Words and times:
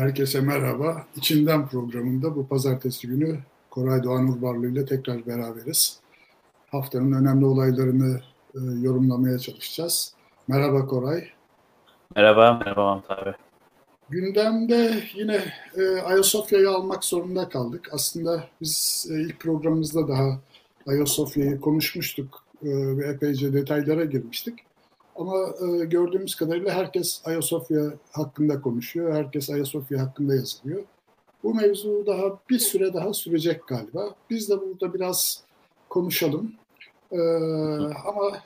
Herkese 0.00 0.40
merhaba. 0.40 1.06
İçinden 1.16 1.68
programında 1.68 2.36
bu 2.36 2.48
pazartesi 2.48 3.08
günü 3.08 3.38
Koray 3.70 4.02
Doğan 4.02 4.28
Urbarlı 4.28 4.72
ile 4.72 4.84
tekrar 4.84 5.26
beraberiz. 5.26 6.00
Haftanın 6.70 7.12
önemli 7.12 7.44
olaylarını 7.44 8.20
e, 8.54 8.58
yorumlamaya 8.80 9.38
çalışacağız. 9.38 10.14
Merhaba 10.48 10.86
Koray. 10.86 11.24
Merhaba, 12.16 12.52
merhaba 12.52 12.84
Mahmut 12.84 13.10
abi. 13.10 13.34
Gündemde 14.10 15.02
yine 15.14 15.40
e, 15.76 16.00
Ayasofya'yı 16.00 16.70
almak 16.70 17.04
zorunda 17.04 17.48
kaldık. 17.48 17.88
Aslında 17.92 18.44
biz 18.60 19.06
e, 19.10 19.20
ilk 19.20 19.40
programımızda 19.40 20.08
daha 20.08 20.40
Ayasofya'yı 20.86 21.60
konuşmuştuk 21.60 22.44
e, 22.62 22.68
ve 22.96 23.06
epeyce 23.06 23.52
detaylara 23.52 24.04
girmiştik. 24.04 24.58
Ama 25.20 25.54
e, 25.60 25.84
gördüğümüz 25.84 26.34
kadarıyla 26.34 26.74
herkes 26.74 27.22
Ayasofya 27.24 27.92
hakkında 28.12 28.60
konuşuyor. 28.60 29.14
Herkes 29.14 29.50
Ayasofya 29.50 30.00
hakkında 30.00 30.34
yazılıyor. 30.34 30.82
Bu 31.42 31.54
mevzu 31.54 32.06
daha 32.06 32.38
bir 32.50 32.58
süre 32.58 32.94
daha 32.94 33.12
sürecek 33.12 33.66
galiba. 33.66 34.14
Biz 34.30 34.50
de 34.50 34.60
burada 34.60 34.94
biraz 34.94 35.42
konuşalım. 35.88 36.52
E, 37.12 37.20
ama 38.06 38.42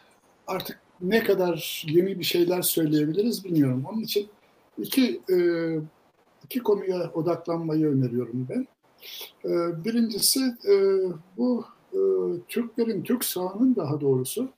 artık 0.47 0.80
ne 1.00 1.24
kadar 1.24 1.84
yeni 1.88 2.19
bir 2.19 2.24
şeyler 2.24 2.62
söyleyebiliriz 2.62 3.45
bilmiyorum. 3.45 3.84
Onun 3.92 4.00
için 4.00 4.28
iki 4.78 5.20
e, 5.30 5.36
iki 6.45 6.62
konuya 6.62 7.11
odaklanmayı 7.14 7.86
öneriyorum 7.86 8.48
ben. 8.48 8.66
E, 9.45 9.84
birincisi 9.84 10.41
e, 10.69 10.75
bu 11.36 11.64
e, 11.92 11.98
Türklerin, 12.48 13.02
Türk 13.02 13.25
sahanın 13.25 13.77
daha 13.77 14.00
doğrusu 14.00 14.48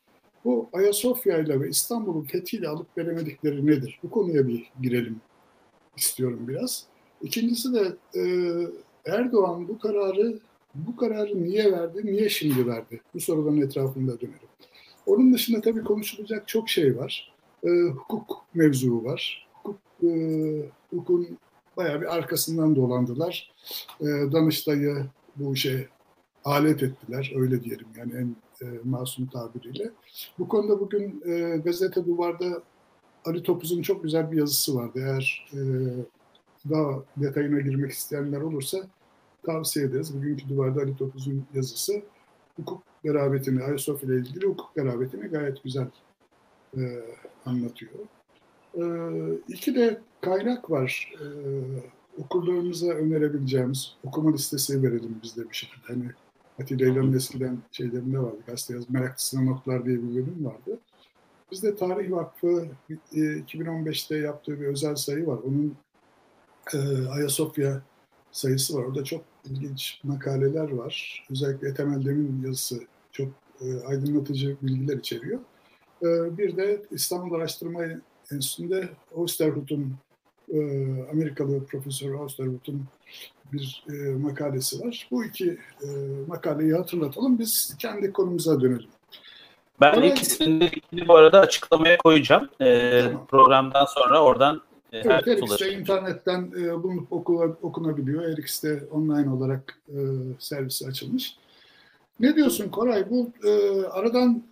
bu 0.47 0.69
Ayasofya 0.73 1.39
ile 1.39 1.61
ve 1.61 1.69
İstanbul'un 1.69 2.23
fethiyle 2.23 2.69
alıp 2.69 2.99
veremedikleri 2.99 3.67
nedir? 3.67 4.01
Bu 4.03 4.11
konuya 4.11 4.49
bir 4.49 4.73
girelim 4.83 5.21
istiyorum 5.97 6.49
biraz. 6.49 6.87
İkincisi 7.23 7.75
de 7.75 7.97
e, 8.15 8.23
Erdoğan 9.07 9.69
bu 9.69 9.79
kararı 9.79 10.39
bu 10.75 10.97
kararı 10.97 11.43
niye 11.43 11.73
verdi, 11.73 12.07
niye 12.07 12.29
şimdi 12.29 12.67
verdi? 12.67 13.01
Bu 13.15 13.21
soruların 13.21 13.61
etrafında 13.61 14.21
dönerim. 14.21 14.49
Onun 15.07 15.35
dışında 15.35 15.61
tabii 15.61 15.85
konuşulacak 15.85 16.49
çok 16.49 16.69
şey 16.69 16.97
var. 16.97 17.35
E, 17.65 17.69
hukuk 17.69 18.45
mevzuu 18.55 19.05
var. 19.05 19.49
Hukuk, 19.53 19.81
e, 20.03 20.09
hukukun 20.91 21.39
bayağı 21.77 22.01
bir 22.01 22.15
arkasından 22.15 22.77
dolandılar. 22.77 23.53
E, 24.01 24.05
Danıştay'ı 24.05 25.07
bu 25.37 25.55
işe 25.55 25.89
alet 26.45 26.83
ettiler, 26.83 27.33
öyle 27.37 27.65
diyelim 27.65 27.87
yani 27.97 28.13
en 28.15 28.37
e, 28.63 28.67
masum 28.85 29.27
tabiriyle. 29.27 29.91
Bu 30.39 30.49
konuda 30.49 30.81
bugün 30.81 31.23
e, 31.27 31.57
gazete 31.57 32.07
duvarda 32.07 32.63
Ali 33.25 33.43
Topuz'un 33.43 33.83
çok 33.83 34.03
güzel 34.03 34.33
bir 34.33 34.37
yazısı 34.37 34.75
vardı. 34.75 34.99
Eğer 35.03 35.49
e, 35.53 35.61
daha 36.71 37.03
detayına 37.17 37.61
girmek 37.61 37.93
isteyenler 37.93 38.41
olursa 38.41 38.79
tavsiye 39.43 39.87
ederiz. 39.87 40.17
Bugünkü 40.17 40.49
duvarda 40.49 40.81
Ali 40.81 40.97
Topuz'un 40.97 41.45
yazısı 41.55 42.03
hukuk 42.57 42.83
garabetini, 43.05 43.63
Ayasofya 43.63 44.09
ile 44.09 44.19
ilgili 44.19 44.47
hukuk 44.47 44.75
garabetini 44.75 45.27
gayet 45.27 45.63
güzel 45.65 45.89
e, 46.77 46.81
anlatıyor. 47.47 47.93
E, 48.75 48.83
iki 49.49 49.75
de 49.75 50.01
kaynak 50.21 50.71
var. 50.71 51.13
E, 51.21 51.27
okullarımıza 52.23 52.87
önerebileceğimiz 52.87 53.97
okuma 54.05 54.33
listesi 54.33 54.83
verelim 54.83 55.21
biz 55.23 55.37
de 55.37 55.51
bir 55.51 55.57
şekilde. 55.57 55.87
Hani 55.87 56.11
Atilla 56.63 56.87
İlhan'ın 56.87 57.13
eskiden 57.13 57.59
şeylerinde 57.73 58.19
vardı. 58.19 58.39
Gazete 58.47 58.75
yaz, 58.75 58.91
Meraklısına 58.91 59.43
Notlar 59.43 59.85
diye 59.85 59.97
bir 59.97 60.15
bölüm 60.15 60.45
vardı. 60.45 60.79
Bizde 61.53 61.77
Tarih 61.77 62.11
Vakfı 62.11 62.69
2015'te 63.13 64.17
yaptığı 64.17 64.61
bir 64.61 64.67
özel 64.67 64.97
sayı 64.97 65.27
var. 65.27 65.39
Onun 65.39 65.77
e, 66.75 67.09
Ayasofya 67.09 67.83
sayısı 68.33 68.79
var. 68.79 68.85
Orada 68.85 69.05
çok 69.05 69.25
ilginç 69.45 70.01
makaleler 70.05 70.71
var. 70.73 71.27
Özellikle 71.31 71.75
Temel 71.75 72.05
Dem'in 72.05 72.43
yazısı 72.47 72.81
çok 73.13 73.29
e, 73.61 73.81
aydınlatıcı 73.87 74.57
bilgiler 74.63 74.97
içeriyor. 74.97 75.41
E, 76.03 76.39
bir 76.39 76.57
de 76.57 76.83
İstanbul 76.91 77.35
Araştırma 77.35 77.83
Enstitüsü'nde 78.33 78.89
Osterhut'un 79.15 79.97
e, 80.53 80.59
Amerikalı 81.13 81.65
Profesör 81.65 82.15
Osterhut'un 82.15 82.85
bir 83.53 83.85
e, 83.91 84.11
makalesi 84.11 84.87
var. 84.87 85.09
Bu 85.11 85.25
iki 85.25 85.59
e, 85.83 85.87
makaleyi 86.27 86.75
hatırlatalım. 86.75 87.39
Biz 87.39 87.77
kendi 87.79 88.13
konumuza 88.13 88.61
dönelim. 88.61 88.89
Ben 89.81 89.93
Oraya... 89.93 90.13
ikisini 90.13 90.61
de 90.61 91.09
bu 91.09 91.17
arada 91.17 91.41
açıklamaya 91.41 91.99
koyacağım. 91.99 92.49
E, 92.61 93.01
tamam. 93.05 93.27
Programdan 93.27 93.85
sonra 93.85 94.23
oradan 94.23 94.63
e, 94.93 94.99
evet, 94.99 95.27
her 95.27 95.37
ikisi 95.37 95.69
internetten 95.69 96.53
e, 96.59 96.83
bulunup 96.83 97.13
okula, 97.13 97.57
okunabiliyor. 97.63 98.31
Her 98.31 98.37
ikisi 98.37 98.69
de 98.69 98.87
online 98.91 99.31
olarak 99.31 99.79
e, 99.89 99.99
servisi 100.39 100.87
açılmış. 100.87 101.37
Ne 102.21 102.37
diyorsun 102.37 102.69
Koray? 102.69 103.11
Bu 103.11 103.31
e, 103.45 103.83
aradan 103.87 104.43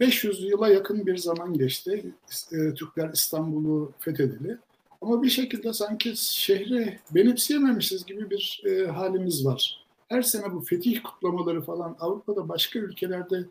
500 0.00 0.42
yıla 0.42 0.68
yakın 0.68 1.06
bir 1.06 1.16
zaman 1.16 1.54
geçti. 1.54 2.12
E, 2.52 2.74
Türkler 2.74 3.10
İstanbul'u 3.12 3.92
fethedili. 3.98 4.58
Ama 5.00 5.22
bir 5.22 5.28
şekilde 5.30 5.72
sanki 5.72 6.14
şehri 6.16 6.98
benimseyememişiz 7.10 8.06
gibi 8.06 8.30
bir 8.30 8.62
e, 8.64 8.86
halimiz 8.86 9.46
var. 9.46 9.84
Her 10.08 10.22
sene 10.22 10.52
bu 10.52 10.60
fetih 10.60 11.02
kutlamaları 11.02 11.62
falan 11.62 11.96
Avrupa'da 12.00 12.48
başka 12.48 12.78
ülkelerde 12.78 13.44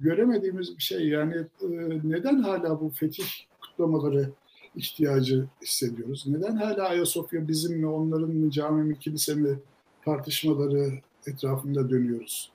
göremediğimiz 0.00 0.76
bir 0.76 0.82
şey. 0.82 1.08
Yani 1.08 1.36
e, 1.36 1.68
neden 2.04 2.42
hala 2.42 2.80
bu 2.80 2.90
fetih 2.90 3.26
kutlamaları 3.60 4.30
ihtiyacı 4.76 5.46
hissediyoruz? 5.62 6.24
Neden 6.26 6.56
hala 6.56 6.88
Ayasofya 6.88 7.48
bizim 7.48 7.78
mi, 7.78 7.86
onların 7.86 8.30
mı, 8.30 8.50
cami 8.50 8.82
mi, 8.84 8.98
kilise 8.98 9.34
mi 9.34 9.58
tartışmaları 10.04 10.92
etrafında 11.26 11.90
dönüyoruz? 11.90 12.52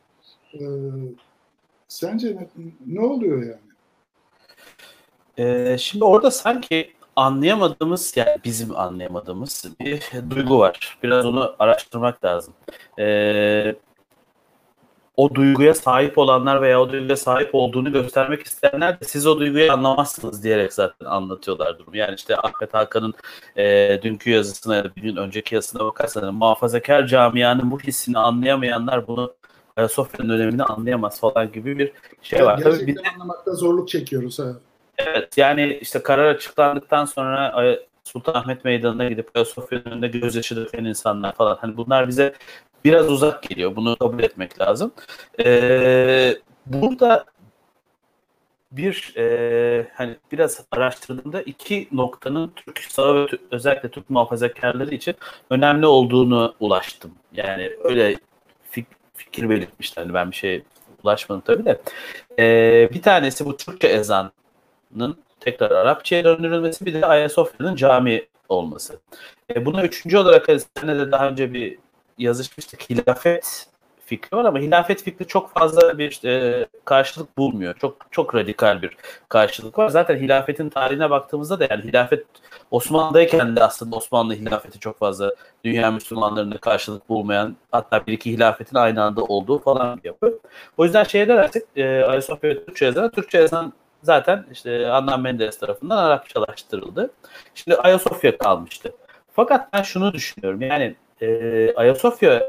E, 0.53 0.59
sence 1.87 2.35
ne, 2.35 2.49
ne 2.85 3.01
oluyor 3.01 3.43
yani? 3.43 3.67
Ee, 5.37 5.77
şimdi 5.79 6.03
orada 6.03 6.31
sanki 6.31 6.96
anlayamadığımız 7.17 8.13
yani 8.15 8.37
bizim 8.45 8.75
anlayamadığımız 8.75 9.65
bir 9.79 10.01
duygu 10.29 10.59
var. 10.59 10.97
Biraz 11.03 11.25
onu 11.25 11.55
araştırmak 11.59 12.25
lazım. 12.25 12.53
Ee, 12.99 13.75
o 15.17 15.35
duyguya 15.35 15.73
sahip 15.73 16.17
olanlar 16.17 16.61
veya 16.61 16.81
o 16.81 16.89
duyguya 16.89 17.17
sahip 17.17 17.49
olduğunu 17.55 17.91
göstermek 17.91 18.43
isteyenler 18.43 18.99
de 18.99 19.05
siz 19.05 19.27
o 19.27 19.39
duyguyu 19.39 19.71
anlamazsınız 19.71 20.43
diyerek 20.43 20.73
zaten 20.73 21.05
anlatıyorlar 21.05 21.79
durumu. 21.79 21.97
Yani 21.97 22.15
işte 22.15 22.37
Ahmet 22.37 22.73
Hakan'ın 22.73 23.13
e, 23.55 23.99
dünkü 24.01 24.29
yazısına 24.29 24.75
ya 24.75 24.83
da 24.83 24.95
bir 24.95 25.01
gün 25.01 25.15
önceki 25.15 25.55
yazısına 25.55 25.85
bakarsanız 25.85 26.33
muhafazakar 26.33 27.07
camianın 27.07 27.71
bu 27.71 27.79
hissini 27.79 28.17
anlayamayanlar 28.17 29.07
bunu 29.07 29.33
Ayasofya'nın 29.77 30.33
önemini 30.33 30.63
anlayamaz 30.63 31.19
falan 31.19 31.51
gibi 31.51 31.77
bir 31.77 31.91
şey 32.21 32.45
var. 32.45 32.57
Gerçekten 32.57 32.79
Tabii 32.79 32.87
bir 32.87 33.03
de, 33.03 33.09
anlamakta 33.13 33.53
zorluk 33.53 33.89
çekiyoruz. 33.89 34.39
Ha. 34.39 34.53
Evet 34.97 35.37
yani 35.37 35.77
işte 35.81 36.03
karar 36.03 36.25
açıklandıktan 36.25 37.05
sonra 37.05 37.53
Sultanahmet 38.03 38.65
Meydanı'na 38.65 39.09
gidip 39.09 39.29
Ayasofya'nın 39.35 39.85
önünde 39.85 40.07
gözyaşı 40.07 40.55
döken 40.55 40.85
insanlar 40.85 41.35
falan. 41.35 41.57
Hani 41.61 41.77
bunlar 41.77 42.07
bize 42.07 42.33
biraz 42.85 43.09
uzak 43.09 43.43
geliyor. 43.43 43.75
Bunu 43.75 43.95
kabul 43.95 44.23
etmek 44.23 44.61
lazım. 44.61 44.91
Ee, 45.39 46.37
burada 46.65 47.25
bir 48.71 49.13
e, 49.17 49.87
hani 49.93 50.15
biraz 50.31 50.65
araştırdığımda 50.71 51.41
iki 51.41 51.87
noktanın 51.91 52.51
Türk 52.55 52.79
sağ 52.79 53.15
ve 53.15 53.27
özellikle 53.51 53.89
Türk 53.89 54.09
muhafazakarları 54.09 54.95
için 54.95 55.15
önemli 55.49 55.85
olduğunu 55.85 56.55
ulaştım. 56.59 57.11
Yani 57.33 57.71
öyle 57.83 58.15
fik, 58.71 58.87
fikir 59.15 59.49
belirtmişler. 59.49 60.03
Hani 60.03 60.13
ben 60.13 60.31
bir 60.31 60.35
şey 60.35 60.63
ulaşmadım 61.03 61.43
tabii 61.45 61.65
de. 61.65 61.81
Ee, 62.39 62.89
bir 62.93 63.01
tanesi 63.01 63.45
bu 63.45 63.57
Türkçe 63.57 63.87
ezan 63.87 64.31
tekrar 65.39 65.71
Arapçaya 65.71 66.23
döndürülmesi 66.23 66.85
bir 66.85 66.93
de 66.93 67.05
Ayasofya'nın 67.05 67.75
cami 67.75 68.27
olması. 68.49 68.99
E, 69.55 69.65
buna 69.65 69.83
üçüncü 69.83 70.17
olarak 70.17 70.45
seninle 70.77 70.99
de 70.99 71.11
daha 71.11 71.29
önce 71.29 71.53
bir 71.53 71.77
yazışmıştık. 72.17 72.89
Hilafet 72.89 73.67
fikri 74.05 74.37
var 74.37 74.45
ama 74.45 74.59
hilafet 74.59 75.03
fikri 75.03 75.27
çok 75.27 75.53
fazla 75.53 75.97
bir 75.97 76.21
e, 76.25 76.65
karşılık 76.85 77.37
bulmuyor. 77.37 77.75
Çok 77.81 78.07
çok 78.11 78.35
radikal 78.35 78.81
bir 78.81 78.97
karşılık 79.29 79.77
var. 79.79 79.89
Zaten 79.89 80.17
hilafetin 80.17 80.69
tarihine 80.69 81.09
baktığımızda 81.09 81.59
da 81.59 81.67
yani 81.69 81.83
hilafet 81.83 82.25
Osmanlı'dayken 82.71 83.55
de 83.55 83.63
aslında 83.63 83.95
Osmanlı 83.95 84.33
hilafeti 84.33 84.79
çok 84.79 84.99
fazla 84.99 85.35
dünya 85.63 85.91
Müslümanlarında 85.91 86.57
karşılık 86.57 87.09
bulmayan 87.09 87.55
hatta 87.71 88.07
bir 88.07 88.13
iki 88.13 88.31
hilafetin 88.31 88.77
aynı 88.77 89.03
anda 89.03 89.23
olduğu 89.23 89.59
falan 89.59 89.97
bir 89.97 90.07
yapı. 90.07 90.39
O 90.77 90.83
yüzden 90.83 91.03
şeye 91.03 91.27
dersek 91.27 91.63
e, 91.75 92.03
Ayasofya 92.03 92.65
Türkçe 92.65 92.85
yazan, 92.85 93.11
Türkçe 93.11 93.37
yazan 93.37 93.73
zaten 94.07 94.45
işte 94.51 94.91
Adnan 94.91 95.21
Menderes 95.21 95.59
tarafından 95.59 95.97
Arapçalaştırıldı. 95.97 97.11
Şimdi 97.55 97.77
Ayasofya 97.77 98.37
kalmıştı. 98.37 98.95
Fakat 99.33 99.73
ben 99.73 99.81
şunu 99.81 100.13
düşünüyorum 100.13 100.61
yani 100.61 100.95
e, 101.21 101.73
Ayasofya 101.75 102.43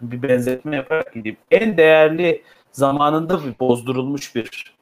bir 0.00 0.22
benzetme 0.22 0.76
yaparak 0.76 1.14
gideyim. 1.14 1.36
En 1.50 1.76
değerli 1.76 2.42
zamanında 2.72 3.44
bir 3.44 3.58
bozdurulmuş 3.60 4.34
bir 4.34 4.74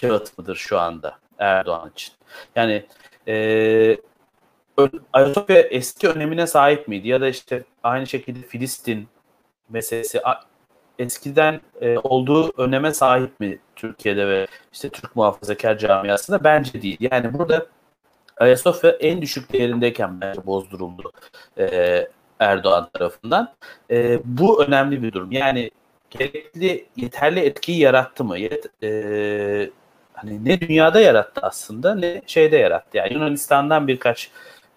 kağıt 0.00 0.38
mıdır 0.38 0.56
şu 0.56 0.78
anda 0.78 1.18
Erdoğan 1.38 1.90
için? 1.90 2.14
Yani 2.56 2.86
e, 3.28 3.96
Ayasofya 5.12 5.60
eski 5.60 6.08
önemine 6.08 6.46
sahip 6.46 6.88
miydi? 6.88 7.08
Ya 7.08 7.20
da 7.20 7.28
işte 7.28 7.64
aynı 7.82 8.06
şekilde 8.06 8.46
Filistin 8.46 9.08
meselesi 9.68 10.20
eskiden 10.98 11.60
e, 11.80 11.98
olduğu 11.98 12.62
öneme 12.62 12.94
sahip 12.94 13.40
mi 13.40 13.58
Türkiye'de 13.76 14.28
ve 14.28 14.46
işte 14.72 14.88
Türk 14.88 15.16
muhafazakar 15.16 15.78
camiasında? 15.78 16.44
Bence 16.44 16.82
değil. 16.82 16.96
Yani 17.00 17.34
burada 17.34 17.66
Ayasofya 18.36 18.90
en 18.90 19.22
düşük 19.22 19.52
değerindeyken 19.52 20.20
bence 20.20 20.46
bozduruldu 20.46 21.12
e, 21.58 22.08
Erdoğan 22.38 22.88
tarafından. 22.92 23.54
E, 23.90 24.20
bu 24.24 24.64
önemli 24.64 25.02
bir 25.02 25.12
durum. 25.12 25.32
Yani 25.32 25.70
gerekli 26.10 26.86
yeterli 26.96 27.40
etkiyi 27.40 27.78
yarattı 27.78 28.24
mı? 28.24 28.38
Yet, 28.38 28.66
e, 28.82 29.70
hani 30.12 30.44
ne 30.44 30.60
dünyada 30.60 31.00
yarattı 31.00 31.40
aslında 31.44 31.94
ne 31.94 32.22
şeyde 32.26 32.56
yarattı. 32.56 32.96
Yani 32.96 33.12
Yunanistan'dan 33.14 33.88
birkaç 33.88 34.30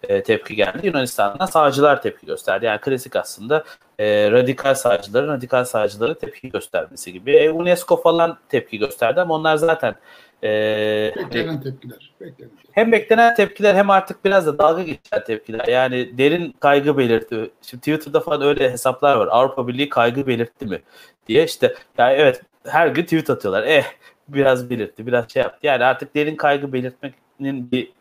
e, 0.04 0.24
tepki 0.24 0.56
geldi. 0.56 0.88
Yunanistan'dan 0.88 1.46
sağcılar 1.46 2.02
tepki 2.02 2.26
gösterdi. 2.26 2.66
Yani 2.66 2.82
klasik 2.82 3.16
aslında 3.16 3.64
e, 4.00 4.32
radikal 4.32 4.76
sağcıların 4.76 5.28
radikal 5.28 5.66
sağcılara 5.66 6.14
tepki 6.14 6.50
göstermesi 6.50 7.14
gibi. 7.14 7.32
E, 7.32 7.50
UNESCO 7.50 8.02
falan 8.02 8.38
tepki 8.50 8.78
gösterdi 8.78 9.22
ama 9.22 9.34
onlar 9.34 9.58
zaten 9.58 9.96
e, 10.44 10.50
beklenen 11.18 11.62
tepkiler. 11.62 12.14
Beklenen. 12.22 12.52
Hem 12.72 12.92
beklenen 12.92 13.36
tepkiler 13.36 13.76
hem 13.76 13.90
artık 13.90 14.26
biraz 14.26 14.46
da 14.48 14.58
dalga 14.58 14.84
geçen 14.84 15.24
tepkiler. 15.24 15.68
Yani 15.68 16.18
derin 16.18 16.56
kaygı 16.60 16.98
belirtti. 16.98 17.52
Şimdi 17.62 17.82
Twitter'da 17.82 18.20
falan 18.20 18.42
öyle 18.42 18.72
hesaplar 18.72 19.16
var. 19.16 19.28
Avrupa 19.32 19.68
Birliği 19.68 19.90
kaygı 19.90 20.28
belirtti 20.28 20.66
mi 20.66 20.82
diye 21.28 21.44
işte 21.44 21.76
yani 21.98 22.14
evet 22.14 22.42
her 22.68 22.88
gün 22.88 23.04
tweet 23.04 23.30
atıyorlar. 23.30 23.64
Eh 23.64 23.84
biraz 24.28 24.70
belirtti, 24.70 25.08
biraz 25.08 25.30
şey 25.30 25.44
yaptı. 25.44 25.68
Yani 25.68 25.84
artık 25.84 26.16
derin 26.16 26.36
kaygı 26.36 26.74
belirtmenin 26.74 27.72
bir 27.72 27.92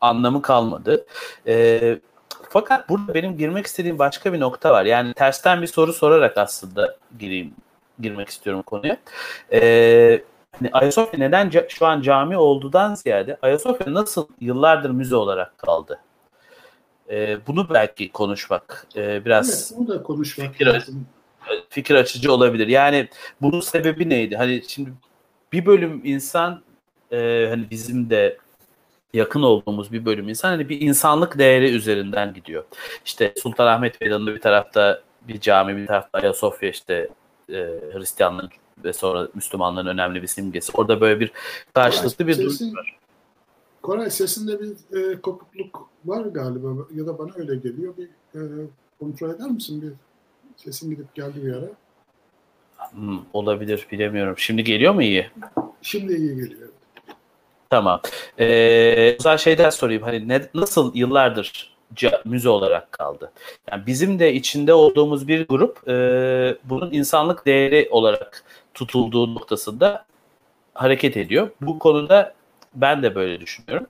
anlamı 0.00 0.42
kalmadı. 0.42 1.06
Ee, 1.46 1.98
fakat 2.48 2.88
burada 2.88 3.14
benim 3.14 3.36
girmek 3.36 3.66
istediğim 3.66 3.98
başka 3.98 4.32
bir 4.32 4.40
nokta 4.40 4.70
var. 4.70 4.84
Yani 4.84 5.14
tersten 5.14 5.62
bir 5.62 5.66
soru 5.66 5.92
sorarak 5.92 6.38
aslında 6.38 6.96
gireyim 7.18 7.54
girmek 8.00 8.28
istiyorum 8.28 8.62
konuya. 8.62 8.96
Ee, 9.52 10.22
hani 10.58 10.70
Ayasofya 10.72 11.18
neden 11.18 11.50
ca- 11.50 11.68
şu 11.68 11.86
an 11.86 12.00
cami 12.00 12.36
olduğundan 12.36 12.94
ziyade 12.94 13.38
Ayasofya 13.42 13.94
nasıl 13.94 14.28
yıllardır 14.40 14.90
müze 14.90 15.16
olarak 15.16 15.58
kaldı? 15.58 15.98
Ee, 17.10 17.38
bunu 17.46 17.66
belki 17.74 18.12
konuşmak 18.12 18.86
e, 18.96 19.24
biraz 19.24 19.72
evet, 19.72 19.78
bunu 19.78 19.88
da 19.88 20.02
konuşmak 20.02 20.52
fikir, 20.52 20.66
lazım. 20.66 21.06
fikir 21.68 21.94
açıcı 21.94 22.32
olabilir. 22.32 22.66
Yani 22.66 23.08
bunun 23.42 23.60
sebebi 23.60 24.08
neydi? 24.08 24.36
Hani 24.36 24.62
şimdi 24.68 24.92
bir 25.52 25.66
bölüm 25.66 26.00
insan 26.04 26.62
e, 27.12 27.46
hani 27.50 27.70
bizim 27.70 28.10
de 28.10 28.38
yakın 29.16 29.42
olduğumuz 29.42 29.92
bir 29.92 30.04
bölüm 30.04 30.28
insan 30.28 30.48
hani 30.48 30.68
bir 30.68 30.80
insanlık 30.80 31.38
değeri 31.38 31.70
üzerinden 31.70 32.34
gidiyor. 32.34 32.64
İşte 33.04 33.34
Sultanahmet 33.36 34.00
Meydanı'nda 34.00 34.34
bir 34.34 34.40
tarafta 34.40 35.02
bir 35.28 35.40
cami, 35.40 35.76
bir 35.76 35.86
tarafta 35.86 36.18
Ayasofya 36.18 36.68
işte 36.68 37.08
e, 37.48 37.54
Hristiyanlığın 37.92 38.50
ve 38.84 38.92
sonra 38.92 39.28
Müslümanlığın 39.34 39.86
önemli 39.86 40.22
bir 40.22 40.26
simgesi. 40.26 40.72
Orada 40.74 41.00
böyle 41.00 41.20
bir 41.20 41.32
karşılıklı 41.74 42.26
bir 42.26 42.38
durum 42.38 42.76
var. 42.76 42.96
Koray 43.82 44.10
sesinde 44.10 44.60
bir 44.60 44.70
e, 45.00 45.20
kopukluk 45.20 45.90
var 46.04 46.26
galiba 46.26 46.68
ya 46.94 47.06
da 47.06 47.18
bana 47.18 47.30
öyle 47.36 47.56
geliyor. 47.56 47.94
Bir 47.96 48.08
e, 48.34 48.40
kontrol 49.00 49.30
eder 49.30 49.50
misin? 49.50 49.82
Bir 49.82 49.92
sesin 50.56 50.90
gidip 50.90 51.14
geldi 51.14 51.44
bir 51.44 51.52
ara. 51.52 51.68
Hmm, 52.90 53.18
olabilir 53.32 53.86
bilemiyorum. 53.92 54.34
Şimdi 54.38 54.64
geliyor 54.64 54.94
mu 54.94 55.02
iyi? 55.02 55.30
Şimdi 55.82 56.14
iyi 56.14 56.36
geliyor. 56.36 56.65
Tamam. 57.70 58.00
Ee, 58.38 59.16
o 59.20 59.22
zaman 59.22 59.36
şeyden 59.36 59.70
sorayım. 59.70 60.02
Hani 60.02 60.28
ne, 60.28 60.42
nasıl 60.54 60.94
yıllardır 60.94 61.76
müze 62.24 62.48
olarak 62.48 62.92
kaldı? 62.92 63.32
Yani 63.70 63.86
bizim 63.86 64.18
de 64.18 64.34
içinde 64.34 64.74
olduğumuz 64.74 65.28
bir 65.28 65.48
grup 65.48 65.88
e, 65.88 65.92
bunun 66.64 66.92
insanlık 66.92 67.46
değeri 67.46 67.88
olarak 67.90 68.44
tutulduğu 68.74 69.34
noktasında 69.34 70.04
hareket 70.74 71.16
ediyor. 71.16 71.50
Bu 71.60 71.78
konuda 71.78 72.34
ben 72.74 73.02
de 73.02 73.14
böyle 73.14 73.40
düşünüyorum. 73.40 73.86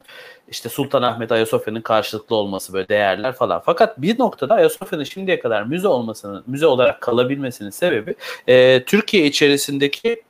İşte 0.48 0.68
Sultanahmet 0.68 1.32
Ayasofya'nın 1.32 1.80
karşılıklı 1.80 2.36
olması 2.36 2.72
böyle 2.72 2.88
değerler 2.88 3.32
falan. 3.32 3.62
Fakat 3.64 4.02
bir 4.02 4.18
noktada 4.18 4.54
Ayasofya'nın 4.54 5.04
şimdiye 5.04 5.40
kadar 5.40 5.62
müze 5.62 5.88
olmasının, 5.88 6.44
müze 6.46 6.66
olarak 6.66 7.00
kalabilmesinin 7.00 7.70
sebebi 7.70 8.14
e, 8.48 8.84
Türkiye 8.84 9.26
içerisindeki 9.26 10.22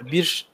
bir 0.00 0.46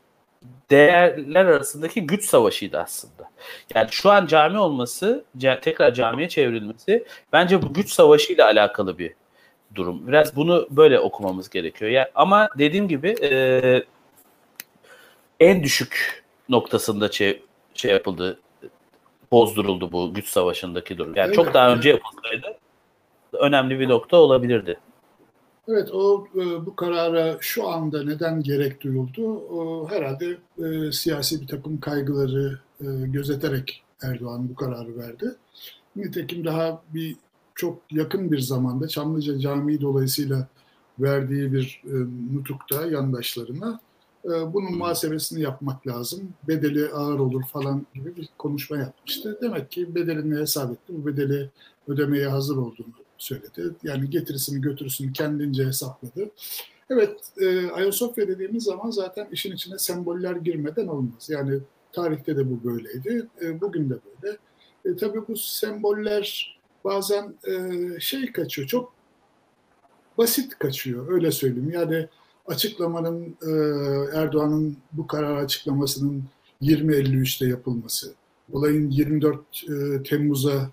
değerler 0.71 1.45
arasındaki 1.45 2.07
güç 2.07 2.25
savaşıydı 2.25 2.79
aslında. 2.79 3.31
Yani 3.75 3.89
şu 3.91 4.11
an 4.11 4.27
cami 4.27 4.59
olması, 4.59 5.25
tekrar 5.41 5.95
camiye 5.95 6.29
çevrilmesi 6.29 7.05
bence 7.33 7.63
bu 7.63 7.73
güç 7.75 7.91
savaşıyla 7.93 8.45
alakalı 8.45 8.99
bir 8.99 9.15
durum. 9.75 10.09
Biraz 10.09 10.37
bunu 10.37 10.69
böyle 10.71 11.01
okumamız 11.01 11.51
gerekiyor. 11.51 11.91
Yani 11.91 12.09
ama 12.15 12.49
dediğim 12.59 12.89
gibi 12.89 13.15
e, 13.23 13.83
en 15.41 15.63
düşük 15.63 16.25
noktasında 16.49 17.13
şey, 17.13 17.43
şey 17.75 17.93
yapıldı, 17.93 18.41
bozduruldu 19.33 19.93
bu 19.93 20.15
güç 20.15 20.29
savaşındaki 20.29 20.99
durum. 20.99 21.17
Yani 21.17 21.35
çok 21.35 21.55
daha 21.55 21.75
önce 21.75 21.89
yapılsaydı 21.89 22.59
önemli 23.33 23.81
bir 23.81 23.89
nokta 23.89 24.17
olabilirdi. 24.17 24.79
Evet, 25.69 25.91
o 25.93 26.27
e, 26.35 26.67
bu 26.67 26.77
karara 26.77 27.37
şu 27.41 27.69
anda 27.69 28.05
neden 28.05 28.43
gerek 28.43 28.81
duyuldu? 28.81 29.41
Herhalde 29.89 30.39
e, 30.59 30.93
siyasi 30.93 31.41
bir 31.41 31.47
takım 31.47 31.81
kaygıları 31.81 32.59
e, 32.81 32.85
gözeterek 33.07 33.83
Erdoğan 34.03 34.49
bu 34.49 34.55
kararı 34.55 34.97
verdi. 34.97 35.35
Nitekim 35.97 36.45
daha 36.45 36.83
bir 36.95 37.17
çok 37.55 37.79
yakın 37.91 38.33
bir 38.33 38.39
zamanda 38.39 38.89
Çamlıca 38.89 39.39
Camii 39.39 39.81
dolayısıyla 39.81 40.49
verdiği 40.99 41.53
bir 41.53 41.83
e, 41.85 41.95
nutukta 42.37 42.87
yandaşlarına 42.87 43.81
bunun 44.25 44.79
muhasebesini 44.79 45.43
yapmak 45.43 45.87
lazım, 45.87 46.29
bedeli 46.49 46.89
ağır 46.89 47.19
olur 47.19 47.43
falan 47.45 47.87
gibi 47.95 48.17
bir 48.17 48.29
konuşma 48.39 48.77
yapmıştı. 48.77 49.39
Demek 49.43 49.71
ki 49.71 49.95
bedelini 49.95 50.39
hesap 50.39 50.73
etti, 50.73 50.93
bu 50.99 51.07
bedeli 51.07 51.51
ödemeye 51.89 52.29
hazır 52.29 52.57
olduğunu 52.57 52.95
söyledi. 53.23 53.75
Yani 53.83 54.11
getirisini 54.11 54.61
götürüsünü 54.61 55.13
kendince 55.13 55.67
hesapladı. 55.67 56.31
Evet, 56.91 57.21
e, 57.41 57.71
Ayasofya 57.71 58.29
dediğimiz 58.29 58.65
zaman 58.65 58.91
zaten 58.91 59.29
işin 59.33 59.53
içine 59.53 59.79
semboller 59.79 60.37
girmeden 60.37 60.87
olmaz. 60.87 61.29
Yani 61.31 61.59
tarihte 61.93 62.37
de 62.37 62.51
bu 62.51 62.65
böyleydi, 62.65 63.29
e, 63.43 63.61
bugün 63.61 63.91
de 63.91 63.95
böyle. 64.23 64.37
E, 64.85 64.97
tabii 64.97 65.29
bu 65.29 65.37
semboller 65.37 66.59
bazen 66.85 67.35
e, 67.45 67.81
şey 68.01 68.33
kaçıyor, 68.33 68.69
çok 68.69 68.93
basit 70.19 70.59
kaçıyor, 70.59 71.13
öyle 71.13 71.33
söyleyeyim. 71.33 71.71
Yani 71.71 72.09
açıklamanın, 72.47 73.37
e, 73.43 73.51
Erdoğan'ın 74.19 74.77
bu 74.93 75.07
karar 75.07 75.37
açıklamasının 75.37 76.25
20.53'te 76.63 77.47
yapılması, 77.47 78.15
olayın 78.53 78.91
24 78.91 79.41
e, 79.69 80.03
Temmuz'a 80.03 80.71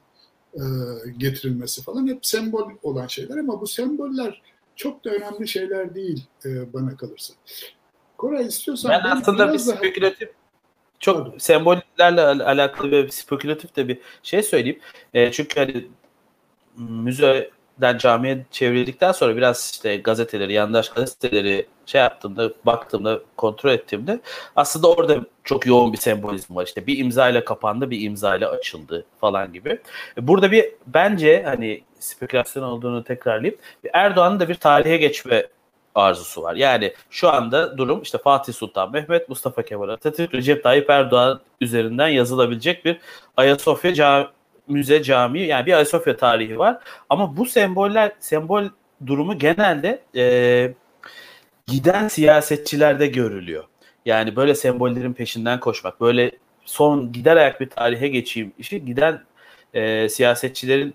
getirilmesi 1.17 1.83
falan 1.83 2.07
hep 2.07 2.25
sembol 2.25 2.71
olan 2.83 3.07
şeyler 3.07 3.37
ama 3.37 3.61
bu 3.61 3.67
semboller 3.67 4.41
çok 4.75 5.05
da 5.05 5.09
önemli 5.09 5.47
şeyler 5.47 5.95
değil 5.95 6.25
e, 6.45 6.73
bana 6.73 6.97
kalırsa. 6.97 7.33
Koray 8.17 8.45
istiyorsan 8.45 8.91
ben, 8.91 9.09
aslında 9.09 9.53
bir 9.53 9.57
spekülatif 9.57 10.29
çok 10.99 11.25
Tabii. 11.25 11.39
sembollerle 11.39 12.21
alakalı 12.21 12.91
ve 12.91 13.11
spekülatif 13.11 13.75
de 13.75 13.87
bir 13.87 13.99
şey 14.23 14.43
söyleyeyim. 14.43 14.79
E, 15.13 15.31
çünkü 15.31 15.59
hani 15.59 15.87
müze 16.77 17.49
den 17.81 17.97
camiye 17.97 18.45
çevrildikten 18.51 19.11
sonra 19.11 19.35
biraz 19.35 19.71
işte 19.73 19.97
gazeteleri, 19.97 20.53
yandaş 20.53 20.89
gazeteleri 20.89 21.67
şey 21.87 22.01
yaptığımda, 22.01 22.51
baktığımda, 22.65 23.19
kontrol 23.37 23.71
ettiğimde 23.71 24.19
aslında 24.55 24.91
orada 24.91 25.19
çok 25.43 25.65
yoğun 25.65 25.93
bir 25.93 25.97
sembolizm 25.97 26.55
var. 26.55 26.65
İşte 26.65 26.87
bir 26.87 26.97
imza 26.97 27.29
ile 27.29 27.45
kapandı, 27.45 27.89
bir 27.89 28.01
imza 28.01 28.35
ile 28.35 28.47
açıldı 28.47 29.05
falan 29.21 29.53
gibi. 29.53 29.79
Burada 30.21 30.51
bir 30.51 30.65
bence 30.87 31.43
hani 31.43 31.83
spekülasyon 31.99 32.63
olduğunu 32.63 33.03
tekrarlayıp 33.03 33.59
Erdoğan'ın 33.93 34.39
da 34.39 34.49
bir 34.49 34.55
tarihe 34.55 34.97
geçme 34.97 35.47
arzusu 35.95 36.41
var. 36.41 36.55
Yani 36.55 36.93
şu 37.09 37.29
anda 37.29 37.77
durum 37.77 38.01
işte 38.01 38.17
Fatih 38.17 38.53
Sultan 38.53 38.91
Mehmet, 38.91 39.29
Mustafa 39.29 39.61
Kemal 39.61 39.89
Atatürk, 39.89 40.33
Recep 40.33 40.63
Tayyip 40.63 40.89
Erdoğan 40.89 41.39
üzerinden 41.61 42.07
yazılabilecek 42.07 42.85
bir 42.85 42.99
Ayasofya 43.37 43.93
Cami 43.93 44.27
müze, 44.67 45.03
cami 45.03 45.39
yani 45.39 45.65
bir 45.65 45.73
Ayasofya 45.73 46.17
tarihi 46.17 46.59
var. 46.59 46.77
Ama 47.09 47.37
bu 47.37 47.45
semboller, 47.45 48.11
sembol 48.19 48.63
durumu 49.05 49.39
genelde 49.39 50.01
e, 50.15 50.73
giden 51.67 52.07
siyasetçilerde 52.07 53.07
görülüyor. 53.07 53.63
Yani 54.05 54.35
böyle 54.35 54.55
sembollerin 54.55 55.13
peşinden 55.13 55.59
koşmak, 55.59 56.01
böyle 56.01 56.31
son 56.65 57.11
gider 57.11 57.37
ayak 57.37 57.61
bir 57.61 57.69
tarihe 57.69 58.07
geçeyim 58.07 58.53
işi 58.59 58.85
giden 58.85 59.23
e, 59.73 60.09
siyasetçilerin 60.09 60.93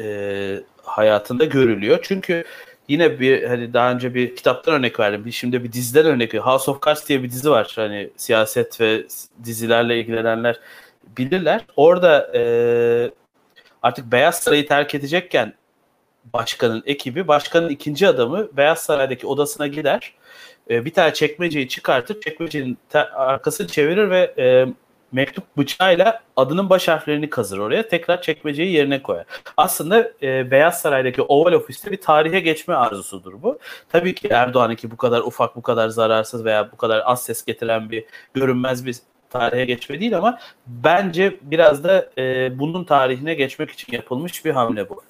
e, 0.00 0.60
hayatında 0.82 1.44
görülüyor. 1.44 1.98
Çünkü 2.02 2.44
yine 2.88 3.20
bir 3.20 3.44
hani 3.44 3.72
daha 3.74 3.92
önce 3.92 4.14
bir 4.14 4.36
kitaptan 4.36 4.74
örnek 4.74 5.00
verdim. 5.00 5.32
Şimdi 5.32 5.64
bir 5.64 5.72
diziden 5.72 6.06
örnek 6.06 6.28
veriyorum. 6.28 6.52
House 6.52 6.70
of 6.70 6.82
Cards 6.86 7.08
diye 7.08 7.22
bir 7.22 7.30
dizi 7.30 7.50
var. 7.50 7.72
Hani 7.76 8.10
siyaset 8.16 8.80
ve 8.80 9.06
dizilerle 9.44 10.00
ilgilenenler 10.00 10.60
bilirler. 11.18 11.64
Orada 11.76 12.32
e, 12.34 12.42
artık 13.82 14.12
Beyaz 14.12 14.38
Saray'ı 14.38 14.68
terk 14.68 14.94
edecekken 14.94 15.54
başkanın 16.32 16.82
ekibi, 16.86 17.28
başkanın 17.28 17.68
ikinci 17.68 18.08
adamı 18.08 18.56
Beyaz 18.56 18.78
Saray'daki 18.78 19.26
odasına 19.26 19.66
gider. 19.66 20.12
E, 20.70 20.84
bir 20.84 20.94
tane 20.94 21.14
çekmeceyi 21.14 21.68
çıkartır, 21.68 22.20
çekmecenin 22.20 22.78
arkasını 23.14 23.66
çevirir 23.66 24.10
ve 24.10 24.34
e, 24.38 24.66
mektup 25.12 25.44
bıçağıyla 25.56 26.22
adının 26.36 26.70
baş 26.70 26.88
harflerini 26.88 27.30
kazır 27.30 27.58
oraya. 27.58 27.88
Tekrar 27.88 28.22
çekmeceyi 28.22 28.72
yerine 28.72 29.02
koyar. 29.02 29.24
Aslında 29.56 30.12
e, 30.22 30.50
Beyaz 30.50 30.80
Saray'daki 30.80 31.22
Oval 31.22 31.52
Ofis'te 31.52 31.90
bir 31.90 32.00
tarihe 32.00 32.40
geçme 32.40 32.74
arzusudur 32.74 33.42
bu. 33.42 33.58
Tabii 33.88 34.14
ki 34.14 34.28
Erdoğan'ınki 34.28 34.90
bu 34.90 34.96
kadar 34.96 35.20
ufak, 35.20 35.56
bu 35.56 35.62
kadar 35.62 35.88
zararsız 35.88 36.44
veya 36.44 36.72
bu 36.72 36.76
kadar 36.76 37.02
az 37.04 37.22
ses 37.24 37.44
getiren 37.44 37.90
bir 37.90 38.04
görünmez 38.34 38.86
bir 38.86 38.96
tarihe 39.30 39.64
geçme 39.64 40.00
değil 40.00 40.16
ama 40.16 40.38
bence 40.66 41.36
biraz 41.42 41.84
da 41.84 42.10
e, 42.18 42.58
bunun 42.58 42.84
tarihine 42.84 43.34
geçmek 43.34 43.70
için 43.70 43.92
yapılmış 43.92 44.44
bir 44.44 44.50
hamle 44.50 44.88
bu. 44.88 45.02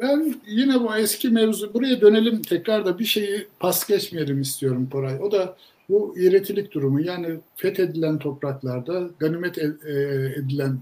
Ben 0.00 0.34
yine 0.46 0.80
bu 0.80 0.96
eski 0.96 1.28
mevzu 1.28 1.74
buraya 1.74 2.00
dönelim 2.00 2.42
tekrar 2.42 2.84
da 2.84 2.98
bir 2.98 3.04
şeyi 3.04 3.46
pas 3.60 3.86
geçmeyelim 3.86 4.40
istiyorum 4.40 4.88
Koray. 4.92 5.18
O 5.22 5.32
da 5.32 5.56
bu 5.88 6.18
iretilik 6.18 6.72
durumu 6.72 7.00
yani 7.00 7.40
fethedilen 7.56 8.18
topraklarda 8.18 9.10
ganimet 9.18 9.58
e, 9.58 9.64
edilen 10.36 10.78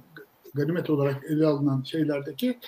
ganimet 0.55 0.91
olarak 0.91 1.25
ele 1.31 1.47
alınan 1.47 1.83
şeylerdeki 1.83 2.59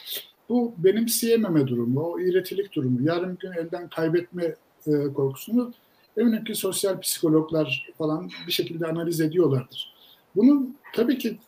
bu 0.48 0.74
benimseyememe 0.78 1.66
durumu, 1.66 2.00
o 2.00 2.20
iretilik 2.20 2.72
durumu, 2.72 3.02
yarın 3.02 3.38
gün 3.40 3.52
elden 3.52 3.88
kaybetme 3.88 4.54
e, 4.86 5.12
korkusunu 5.14 5.72
eminim 6.16 6.44
ki 6.44 6.54
sosyal 6.54 7.00
psikologlar 7.00 7.92
falan 7.98 8.30
bir 8.46 8.52
şekilde 8.52 8.86
analiz 8.86 9.20
ediyorlardır. 9.20 9.94
Bunun 10.36 10.76
tabii 10.94 11.18
ki 11.18 11.38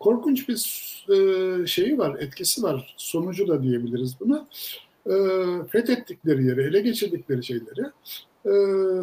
korkunç 0.00 0.48
bir 0.48 0.58
e, 1.08 1.66
şeyi 1.66 1.98
var, 1.98 2.18
etkisi 2.20 2.62
var, 2.62 2.94
sonucu 2.96 3.48
da 3.48 3.62
diyebiliriz 3.62 4.16
buna. 4.20 4.48
Fethettikleri 5.68 6.44
yeri, 6.44 6.62
ele 6.62 6.80
geçirdikleri 6.80 7.44
şeyleri 7.44 7.90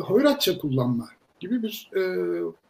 hoyratça 0.02 0.58
kullanma 0.58 1.10
gibi 1.40 1.64
bir 1.64 1.92
e, 1.96 2.02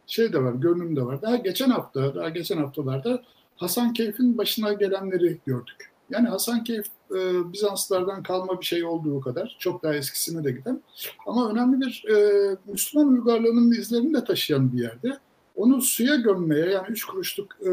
şey 0.06 0.32
de 0.32 0.42
var, 0.42 0.54
görünüm 0.54 0.96
de 0.96 1.06
var. 1.06 1.22
Daha 1.22 1.36
geçen 1.36 1.70
hafta, 1.70 2.14
daha 2.14 2.28
geçen 2.28 2.56
haftalarda 2.56 3.22
Hasan 3.56 3.92
Keyf'in 3.92 4.38
başına 4.38 4.72
gelenleri 4.72 5.38
gördük. 5.46 5.90
Yani 6.10 6.28
Hasan 6.28 6.64
Keyf 6.64 6.86
e, 7.10 7.52
Bizanslardan 7.52 8.22
kalma 8.22 8.60
bir 8.60 8.66
şey 8.66 8.84
olduğu 8.84 9.20
kadar 9.20 9.56
çok 9.58 9.82
daha 9.82 9.94
eskisine 9.94 10.44
de 10.44 10.52
giden 10.52 10.82
ama 11.26 11.50
önemli 11.50 11.80
bir 11.80 12.04
e, 12.10 12.56
Müslüman 12.66 13.08
uygarlığının 13.08 13.72
izlerini 13.72 14.14
de 14.14 14.24
taşıyan 14.24 14.72
bir 14.72 14.82
yerde. 14.82 15.18
Onu 15.56 15.82
suya 15.82 16.16
gömmeye 16.16 16.70
yani 16.70 16.86
üç 16.88 17.04
kuruşluk 17.04 17.56
e, 17.60 17.70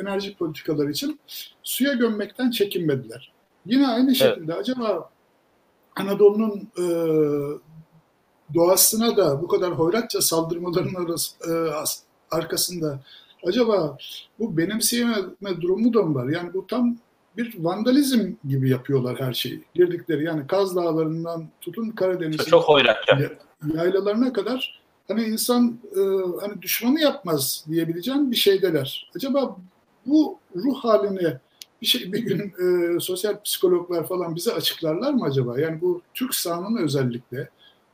enerji 0.00 0.36
politikaları 0.36 0.90
için 0.90 1.20
suya 1.62 1.92
gömmekten 1.92 2.50
çekinmediler. 2.50 3.32
Yine 3.66 3.88
aynı 3.88 4.14
şekilde 4.14 4.52
evet. 4.52 4.60
acaba 4.60 5.10
Anadolu'nun 5.96 6.68
e, 6.78 6.84
doğasına 8.54 9.16
da 9.16 9.42
bu 9.42 9.48
kadar 9.48 9.72
hoyratça 9.72 10.20
saldırmaların 10.20 11.04
arası, 11.04 11.36
e, 11.50 11.52
arkasında 12.30 13.00
acaba 13.46 13.98
bu 14.38 14.56
benimseyeme 14.56 15.60
durumu 15.60 15.94
da 15.94 16.02
mı 16.02 16.14
var? 16.14 16.28
Yani 16.28 16.54
bu 16.54 16.66
tam 16.66 16.96
bir 17.36 17.54
vandalizm 17.58 18.32
gibi 18.48 18.70
yapıyorlar 18.70 19.20
her 19.20 19.32
şeyi. 19.32 19.64
Girdikleri 19.74 20.24
yani 20.24 20.46
Kaz 20.46 20.76
Dağları'ndan 20.76 21.48
tutun 21.60 21.90
Karadeniz'in 21.90 22.50
çok 22.50 22.64
hoyratça. 22.64 23.18
yaylalarına 23.74 24.32
kadar 24.32 24.83
hani 25.08 25.24
insan 25.24 25.78
e, 25.96 26.00
hani 26.40 26.62
düşmanı 26.62 27.00
yapmaz 27.00 27.64
diyebileceğim 27.70 28.30
bir 28.30 28.36
şeydeler. 28.36 29.10
Acaba 29.16 29.56
bu 30.06 30.38
ruh 30.56 30.76
halini 30.84 31.36
bir 31.82 31.86
şey 31.86 32.12
bir 32.12 32.18
gün 32.18 32.40
e, 32.40 33.00
sosyal 33.00 33.42
psikologlar 33.42 34.08
falan 34.08 34.36
bize 34.36 34.52
açıklarlar 34.52 35.12
mı 35.12 35.24
acaba? 35.24 35.60
Yani 35.60 35.80
bu 35.80 36.02
Türk 36.14 36.34
sahanının 36.34 36.82
özellikle 36.82 37.48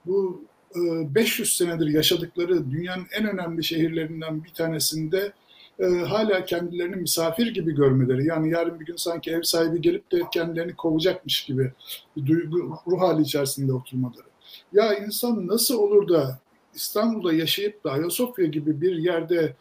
bu 0.06 0.44
500 0.74 1.48
e, 1.48 1.52
senedir 1.52 1.86
yaşadıkları 1.86 2.70
dünyanın 2.70 3.06
en 3.12 3.26
önemli 3.26 3.64
şehirlerinden 3.64 4.44
bir 4.44 4.50
tanesinde 4.50 5.32
e, 5.78 5.84
hala 5.84 6.44
kendilerini 6.44 6.96
misafir 6.96 7.46
gibi 7.46 7.74
görmeleri 7.74 8.26
yani 8.26 8.50
yarın 8.50 8.80
bir 8.80 8.86
gün 8.86 8.96
sanki 8.96 9.30
ev 9.30 9.42
sahibi 9.42 9.80
gelip 9.80 10.12
de 10.12 10.20
kendilerini 10.32 10.74
kovacakmış 10.74 11.44
gibi 11.44 11.72
bir 12.16 12.26
duygu, 12.26 12.78
ruh 12.86 13.00
hali 13.00 13.22
içerisinde 13.22 13.72
oturmaları. 13.72 14.26
Ya 14.72 14.94
insan 14.94 15.46
nasıl 15.46 15.78
olur 15.78 16.08
da 16.08 16.38
İstanbul'da 16.74 17.32
yaşayıp 17.32 17.84
da 17.84 17.92
Ayasofya 17.92 18.46
gibi 18.46 18.80
bir 18.80 18.96
yerde 18.96 19.54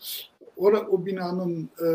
o, 0.58 0.68
o 0.68 1.06
binanın 1.06 1.70
e, 1.82 1.88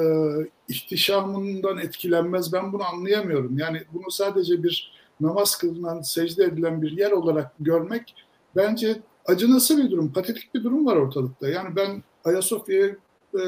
ihtişamından 0.68 1.78
etkilenmez 1.78 2.52
ben 2.52 2.72
bunu 2.72 2.84
anlayamıyorum. 2.84 3.58
Yani 3.58 3.82
bunu 3.92 4.10
sadece 4.10 4.62
bir 4.62 4.92
namaz 5.20 5.58
kılınan, 5.58 6.02
secde 6.02 6.44
edilen 6.44 6.82
bir 6.82 6.90
yer 6.90 7.10
olarak 7.10 7.52
görmek 7.60 8.14
bence 8.56 8.96
acınası 9.26 9.78
bir 9.78 9.90
durum, 9.90 10.12
patetik 10.12 10.54
bir 10.54 10.64
durum 10.64 10.86
var 10.86 10.96
ortalıkta. 10.96 11.48
Yani 11.48 11.76
ben 11.76 12.02
Ayasofya'ya 12.24 12.96
e, 13.34 13.46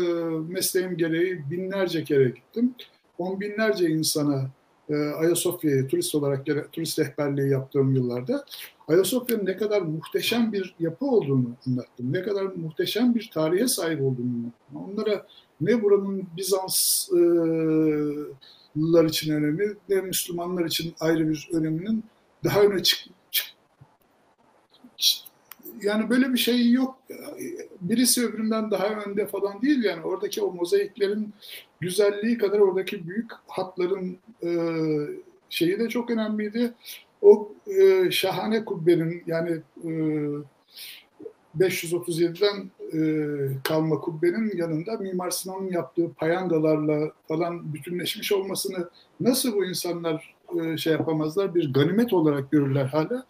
mesleğim 0.48 0.96
gereği 0.96 1.50
binlerce 1.50 2.04
kere 2.04 2.28
gittim. 2.28 2.74
On 3.18 3.40
binlerce 3.40 3.88
insana 3.90 4.50
e, 4.90 5.86
turist 5.86 6.14
olarak 6.14 6.46
turist 6.72 6.98
rehberliği 6.98 7.50
yaptığım 7.50 7.94
yıllarda 7.94 8.44
Ayasofya'nın 8.88 9.46
ne 9.46 9.56
kadar 9.56 9.82
muhteşem 9.82 10.52
bir 10.52 10.74
yapı 10.80 11.06
olduğunu 11.06 11.56
anlattım. 11.66 12.12
Ne 12.12 12.22
kadar 12.22 12.42
muhteşem 12.42 13.14
bir 13.14 13.30
tarihe 13.34 13.68
sahip 13.68 14.00
olduğunu 14.00 14.26
anlattım. 14.26 14.52
Onlara 14.74 15.26
ne 15.60 15.82
buranın 15.82 16.28
Bizanslılar 16.36 19.04
için 19.04 19.34
önemi 19.34 19.74
ne 19.88 20.00
Müslümanlar 20.00 20.64
için 20.64 20.94
ayrı 21.00 21.28
bir 21.28 21.48
öneminin 21.52 22.04
daha 22.44 22.62
öne 22.62 22.82
çık, 22.82 22.98
yani 25.82 26.10
böyle 26.10 26.32
bir 26.32 26.38
şey 26.38 26.70
yok. 26.70 26.98
Birisi 27.80 28.26
öbüründen 28.26 28.70
daha 28.70 28.86
önde 28.86 29.26
falan 29.26 29.62
değil 29.62 29.84
yani. 29.84 30.04
Oradaki 30.04 30.42
o 30.42 30.52
mozaiklerin 30.52 31.34
güzelliği 31.80 32.38
kadar 32.38 32.58
oradaki 32.58 33.08
büyük 33.08 33.30
hatların 33.46 34.18
e, 34.42 34.50
şeyi 35.50 35.78
de 35.78 35.88
çok 35.88 36.10
önemliydi. 36.10 36.72
O 37.22 37.52
e, 37.66 38.10
şahane 38.10 38.64
kubbenin 38.64 39.22
yani 39.26 39.60
e, 39.84 39.90
537'den 41.58 42.70
e, 42.92 43.00
kalma 43.64 44.00
kubbenin 44.00 44.56
yanında 44.56 44.96
Mimar 44.96 45.30
Sinan'ın 45.30 45.70
yaptığı 45.70 46.12
payandalarla 46.12 47.12
falan 47.28 47.74
bütünleşmiş 47.74 48.32
olmasını 48.32 48.88
nasıl 49.20 49.54
bu 49.54 49.64
insanlar 49.64 50.34
e, 50.60 50.76
şey 50.76 50.92
yapamazlar? 50.92 51.54
Bir 51.54 51.72
ganimet 51.72 52.12
olarak 52.12 52.50
görürler 52.50 52.84
hala. 52.84 53.26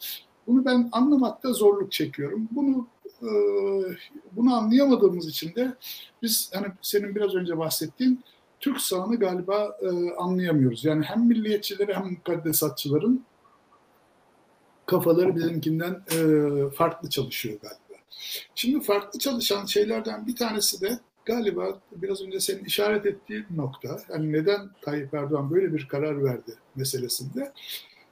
Bunu 0.46 0.64
ben 0.64 0.88
anlamakta 0.92 1.52
zorluk 1.52 1.92
çekiyorum. 1.92 2.48
Bunu 2.50 2.86
e, 3.22 3.28
bunu 4.32 4.54
anlayamadığımız 4.54 5.28
için 5.28 5.54
de 5.54 5.74
biz 6.22 6.50
hani 6.54 6.66
senin 6.82 7.14
biraz 7.14 7.34
önce 7.34 7.58
bahsettiğin 7.58 8.24
Türk 8.60 8.80
sahanı 8.80 9.16
galiba 9.16 9.76
e, 9.82 10.14
anlayamıyoruz. 10.16 10.84
Yani 10.84 11.04
hem 11.04 11.26
milliyetçileri 11.26 11.94
hem 11.94 12.10
mukaddesatçıların 12.10 13.24
kafaları 14.86 15.36
bizimkinden 15.36 16.02
e, 16.12 16.20
farklı 16.70 17.10
çalışıyor 17.10 17.58
galiba. 17.60 18.02
Şimdi 18.54 18.84
farklı 18.84 19.18
çalışan 19.18 19.64
şeylerden 19.64 20.26
bir 20.26 20.36
tanesi 20.36 20.80
de 20.80 20.98
galiba 21.24 21.78
biraz 21.92 22.22
önce 22.22 22.40
senin 22.40 22.64
işaret 22.64 23.06
ettiğin 23.06 23.46
nokta, 23.56 24.00
yani 24.12 24.32
neden 24.32 24.70
Tayyip 24.82 25.14
Erdoğan 25.14 25.50
böyle 25.50 25.74
bir 25.74 25.88
karar 25.88 26.24
verdi 26.24 26.54
meselesinde 26.76 27.52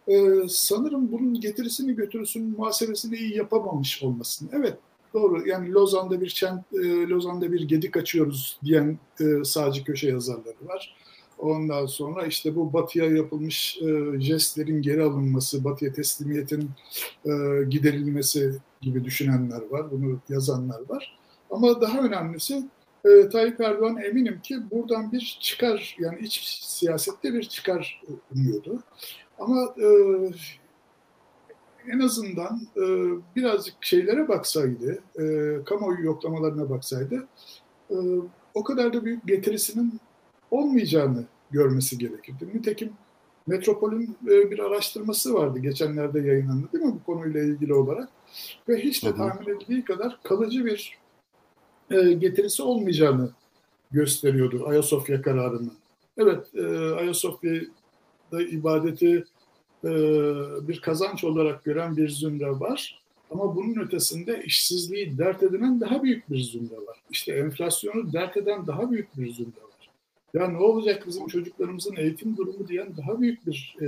e, 0.09 0.49
sanırım 0.49 1.13
bunun 1.13 1.41
getirisini 1.41 1.95
götürüsünün 1.95 2.51
muhasebesini 2.51 3.17
iyi 3.17 3.37
yapamamış 3.37 4.03
olmasın. 4.03 4.51
Evet 4.53 4.79
doğru 5.15 5.49
yani 5.49 5.73
Lozan'da 5.73 6.21
bir 6.21 6.29
çent, 6.29 6.63
e, 6.73 7.09
Lozan'da 7.09 7.53
bir 7.53 7.69
gedik 7.69 7.97
açıyoruz 7.97 8.59
diyen 8.65 8.99
e, 9.21 9.45
sağcı 9.45 9.85
köşe 9.85 10.09
yazarları 10.09 10.69
var. 10.69 10.97
Ondan 11.39 11.87
sonra 11.87 12.27
işte 12.27 12.57
bu 12.57 12.73
batıya 12.73 13.11
yapılmış 13.11 13.79
e, 13.83 14.21
jestlerin 14.21 14.83
geri 14.83 15.03
alınması, 15.03 15.65
batıya 15.65 15.93
teslimiyetin 15.93 16.71
e, 17.25 17.31
giderilmesi 17.69 18.53
gibi 18.81 19.05
düşünenler 19.05 19.63
var, 19.71 19.91
bunu 19.91 20.21
yazanlar 20.29 20.81
var. 20.89 21.19
Ama 21.51 21.81
daha 21.81 21.99
önemlisi 21.99 22.65
e, 23.05 23.29
Tayyip 23.29 23.61
Erdoğan 23.61 23.97
eminim 23.97 24.41
ki 24.43 24.57
buradan 24.71 25.13
bir 25.13 25.39
çıkar, 25.41 25.97
yani 25.99 26.19
iç 26.21 26.61
siyasette 26.63 27.35
bir 27.35 27.43
çıkar 27.43 28.03
umuyordu. 28.35 28.83
Ama 29.39 29.75
e, 29.79 29.89
en 31.93 32.01
azından 32.01 32.61
e, 32.77 32.83
birazcık 33.37 33.75
şeylere 33.81 34.29
baksaydı, 34.29 35.03
e, 35.19 35.25
kamuoyu 35.65 36.05
yoklamalarına 36.05 36.71
baksaydı, 36.71 37.27
e, 37.91 37.97
o 38.55 38.65
kadar 38.65 38.93
da 38.93 39.05
büyük 39.05 39.27
getirisinin 39.27 40.01
olmayacağını 40.51 41.25
görmesi 41.51 41.99
gerekirdi. 41.99 42.49
Nitekim 42.55 42.93
Metropol'ün 43.47 44.17
e, 44.27 44.51
bir 44.51 44.59
araştırması 44.59 45.35
vardı 45.35 45.59
geçenlerde 45.59 46.21
yayınlandı 46.21 46.73
değil 46.73 46.85
mi 46.85 46.93
bu 46.93 47.13
konuyla 47.13 47.43
ilgili 47.43 47.75
olarak 47.75 48.09
ve 48.69 48.77
hiç 48.77 49.05
de 49.05 49.15
tahmin 49.15 49.57
edildiği 49.57 49.85
kadar 49.85 50.19
kalıcı 50.23 50.65
bir 50.65 50.99
e, 51.91 52.13
getirisi 52.13 52.63
olmayacağını 52.63 53.31
gösteriyordu 53.91 54.65
Ayasofya 54.67 55.23
kararını. 55.23 55.71
Evet, 56.19 56.55
e, 56.55 56.95
Ayasofya'da 58.35 58.43
ibadeti 58.43 59.25
e, 59.85 59.91
bir 60.69 60.81
kazanç 60.81 61.25
olarak 61.25 61.65
gören 61.65 61.97
bir 61.97 62.09
zümre 62.09 62.51
var. 62.51 63.03
Ama 63.31 63.57
bunun 63.57 63.81
ötesinde 63.81 64.43
işsizliği 64.45 65.19
dert 65.19 65.43
edinen 65.43 65.81
daha 65.81 66.03
büyük 66.03 66.31
bir 66.31 66.41
zümre 66.41 66.77
var. 66.77 67.03
İşte 67.11 67.33
enflasyonu 67.33 68.13
dert 68.13 68.37
eden 68.37 68.67
daha 68.67 68.91
büyük 68.91 69.19
bir 69.19 69.33
zümre 69.33 69.63
var. 69.63 69.91
Ya 70.35 70.49
ne 70.49 70.59
olacak 70.59 71.05
bizim 71.07 71.27
çocuklarımızın 71.27 71.97
eğitim 71.97 72.37
durumu 72.37 72.69
diyen 72.69 72.97
daha 72.97 73.21
büyük 73.21 73.47
bir 73.47 73.77
e, 73.81 73.87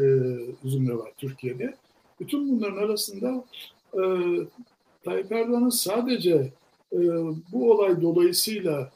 zümre 0.68 0.96
var 0.96 1.12
Türkiye'de. 1.16 1.74
Bütün 2.20 2.50
bunların 2.50 2.76
arasında 2.76 3.44
e, 3.94 4.02
Tayyip 5.04 5.32
Erdoğan'ın 5.32 5.68
sadece 5.68 6.52
e, 6.92 6.98
bu 7.52 7.72
olay 7.72 8.02
dolayısıyla 8.02 8.90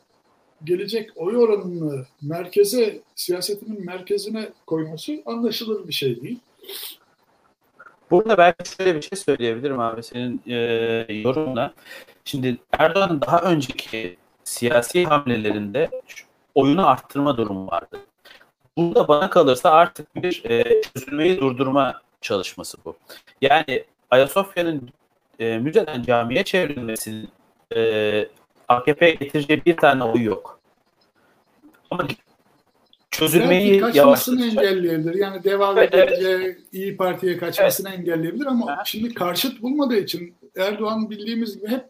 gelecek 0.64 1.10
oy 1.16 1.36
oranını 1.36 2.06
merkeze, 2.22 3.00
siyasetinin 3.14 3.86
merkezine 3.86 4.48
koyması 4.66 5.12
anlaşılır 5.26 5.88
bir 5.88 5.92
şey 5.92 6.22
değil. 6.22 6.38
Burada 8.10 8.38
belki 8.38 8.70
şöyle 8.76 8.96
bir 8.96 9.02
şey 9.02 9.18
söyleyebilirim 9.18 9.80
abi 9.80 10.02
senin 10.02 10.42
e, 10.46 10.56
yorumuna. 11.08 11.74
Şimdi 12.24 12.58
Erdoğan'ın 12.72 13.20
daha 13.20 13.40
önceki 13.40 14.16
siyasi 14.44 15.04
hamlelerinde 15.04 15.90
oyunu 16.54 16.86
arttırma 16.88 17.36
durumu 17.36 17.66
vardı. 17.66 17.98
Burada 18.76 19.08
bana 19.08 19.30
kalırsa 19.30 19.70
artık 19.70 20.22
bir 20.22 20.44
e, 20.44 20.82
çözülmeyi 20.82 21.40
durdurma 21.40 22.02
çalışması 22.20 22.78
bu. 22.84 22.96
Yani 23.42 23.84
Ayasofya'nın 24.10 24.90
e, 25.38 25.58
müzeden 25.58 26.02
camiye 26.02 26.44
çevrilmesinin 26.44 27.28
e, 27.76 28.28
AKP'ye 28.70 29.14
getireceği 29.14 29.62
bir 29.66 29.76
tane 29.76 30.04
oy 30.04 30.22
yok. 30.22 30.60
Ama 31.90 32.06
çözülmeyi 33.10 33.80
kaçmasını 33.80 34.46
engelleyebilir. 34.46 35.14
Yani 35.14 35.44
devam 35.44 35.78
evet, 35.78 35.94
evet. 35.94 36.58
İyi 36.72 36.96
Parti'ye 36.96 37.36
kaçmasını 37.38 37.88
evet. 37.88 37.98
engelleyebilir 37.98 38.46
ama 38.46 38.74
evet. 38.74 38.86
şimdi 38.86 39.14
karşıt 39.14 39.62
bulmadığı 39.62 39.96
için 39.96 40.34
Erdoğan 40.56 41.10
bildiğimiz 41.10 41.58
gibi 41.58 41.68
hep 41.68 41.84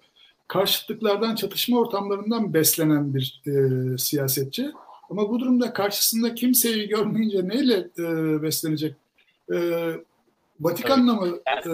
karşıtlıklardan, 0.49 1.34
çatışma 1.34 1.78
ortamlarından 1.78 2.54
beslenen 2.54 3.14
bir 3.14 3.42
e, 3.46 3.99
siyasetçi. 3.99 4.70
Ama 5.10 5.30
bu 5.30 5.40
durumda 5.40 5.72
karşısında 5.72 6.34
kimseyi 6.34 6.88
görmeyince 6.88 7.49
neyle 7.49 7.88
e, 7.99 8.42
beslenecek? 8.42 8.94
E, 9.52 9.90
Vatikan'la 10.60 11.14
mı 11.14 11.28
e, 11.46 11.70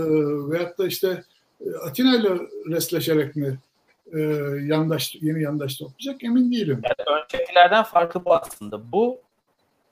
veyahut 0.50 0.78
da 0.78 0.86
işte 0.86 1.25
e, 1.60 1.70
Atina 1.70 2.16
ile 2.16 2.30
resleşerek 2.70 3.36
mi 3.36 3.58
e, 4.12 4.20
yandaş 4.62 5.16
yeni 5.20 5.42
yandaş 5.42 5.76
toplayacak 5.76 6.25
emin 6.25 6.52
değilim. 6.52 6.82
Yani 6.84 7.20
öncekilerden 7.20 7.82
farkı 7.82 8.25
bu 8.25 8.34
aslında. 8.34 8.92
Bu 8.92 9.20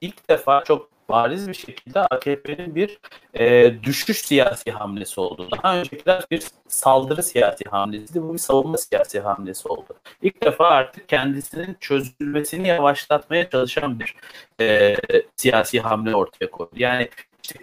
ilk 0.00 0.30
defa 0.30 0.64
çok 0.64 0.94
bariz 1.08 1.48
bir 1.48 1.54
şekilde 1.54 2.00
AKP'nin 2.00 2.74
bir 2.74 2.98
e, 3.34 3.74
düşüş 3.82 4.18
siyasi 4.18 4.70
hamlesi 4.70 5.20
oldu. 5.20 5.48
Daha 5.50 5.78
öncekiler 5.78 6.24
bir 6.30 6.42
saldırı 6.68 7.22
siyasi 7.22 7.64
hamlesiydi. 7.64 8.22
Bu 8.22 8.32
bir 8.32 8.38
savunma 8.38 8.78
siyasi 8.78 9.20
hamlesi 9.20 9.68
oldu. 9.68 9.94
İlk 10.22 10.42
defa 10.42 10.68
artık 10.68 11.08
kendisinin 11.08 11.76
çözülmesini 11.80 12.68
yavaşlatmaya 12.68 13.50
çalışan 13.50 14.00
bir 14.00 14.16
e, 14.60 14.96
siyasi 15.36 15.80
hamle 15.80 16.16
ortaya 16.16 16.50
koydu. 16.50 16.70
Yani 16.76 17.08
işte, 17.42 17.58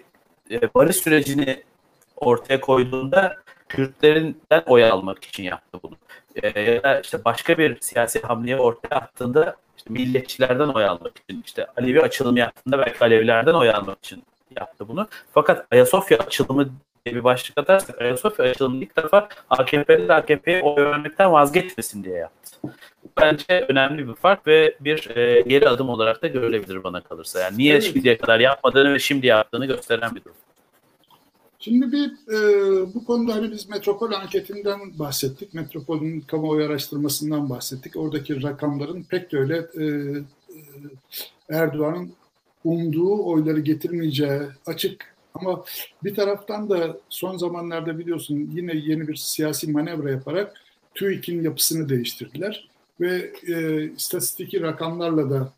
e, 0.50 0.74
barış 0.74 0.96
sürecini 0.96 1.62
ortaya 2.16 2.60
koyduğunda 2.60 3.36
Kürtlerinden 3.76 4.62
oy 4.66 4.84
almak 4.84 5.24
için 5.24 5.42
yaptı 5.42 5.78
bunu. 5.82 5.96
E, 6.42 6.60
ya 6.60 6.82
da 6.82 7.00
işte 7.00 7.24
başka 7.24 7.58
bir 7.58 7.80
siyasi 7.80 8.22
hamleye 8.22 8.58
ortaya 8.58 8.96
attığında 8.96 9.56
işte 9.76 9.92
milliyetçilerden 9.92 10.68
oy 10.68 10.84
almak 10.84 11.12
için, 11.18 11.42
işte 11.46 11.66
Alevi 11.76 12.02
açılımı 12.02 12.38
yaptığında 12.38 12.78
belki 12.78 13.04
Alevilerden 13.04 13.54
oy 13.54 13.70
almak 13.70 13.98
için 13.98 14.22
yaptı 14.56 14.88
bunu. 14.88 15.08
Fakat 15.32 15.66
Ayasofya 15.70 16.18
açılımı 16.18 16.68
diye 17.06 17.14
bir 17.14 17.24
başlık 17.24 17.58
atarsak 17.58 18.00
Ayasofya 18.00 18.44
açılımı 18.44 18.76
ilk 18.76 18.96
defa 18.96 19.28
AKP'ler 19.50 20.08
AKP'ye 20.08 20.62
oy 20.62 20.84
vermekten 20.84 21.32
vazgeçmesin 21.32 22.04
diye 22.04 22.16
yaptı. 22.16 22.56
Bence 23.20 23.66
önemli 23.68 24.08
bir 24.08 24.14
fark 24.14 24.46
ve 24.46 24.76
bir 24.80 25.16
e, 25.16 25.40
geri 25.40 25.68
adım 25.68 25.88
olarak 25.88 26.22
da 26.22 26.26
görülebilir 26.26 26.84
bana 26.84 27.00
kalırsa. 27.00 27.40
Yani 27.40 27.58
niye 27.58 27.80
şimdiye 27.80 28.18
kadar 28.18 28.40
yapmadığını 28.40 28.94
ve 28.94 28.98
şimdi 28.98 29.26
yaptığını 29.26 29.66
gösteren 29.66 30.14
bir 30.14 30.24
durum. 30.24 30.36
Şimdi 31.64 31.92
bir 31.92 32.10
e, 32.32 32.94
bu 32.94 33.04
konuda 33.04 33.34
hani 33.34 33.50
biz 33.50 33.68
metropol 33.68 34.12
anketinden 34.12 34.98
bahsettik. 34.98 35.54
Metropolün 35.54 36.20
kamuoyu 36.20 36.66
araştırmasından 36.66 37.50
bahsettik. 37.50 37.96
Oradaki 37.96 38.42
rakamların 38.42 39.02
pek 39.02 39.32
de 39.32 39.38
öyle 39.38 39.56
e, 39.56 39.84
e, 39.84 40.62
Erdoğan'ın 41.48 42.12
umduğu 42.64 43.24
oyları 43.24 43.60
getirmeyeceği 43.60 44.40
açık. 44.66 45.14
Ama 45.34 45.64
bir 46.04 46.14
taraftan 46.14 46.70
da 46.70 46.96
son 47.08 47.36
zamanlarda 47.36 47.98
biliyorsun 47.98 48.50
yine 48.54 48.72
yeni 48.76 49.08
bir 49.08 49.16
siyasi 49.16 49.70
manevra 49.70 50.10
yaparak 50.10 50.56
TÜİK'in 50.94 51.42
yapısını 51.42 51.88
değiştirdiler. 51.88 52.68
Ve 53.00 53.32
e, 53.46 53.84
istatistiki 53.84 54.60
rakamlarla 54.60 55.30
da 55.30 55.52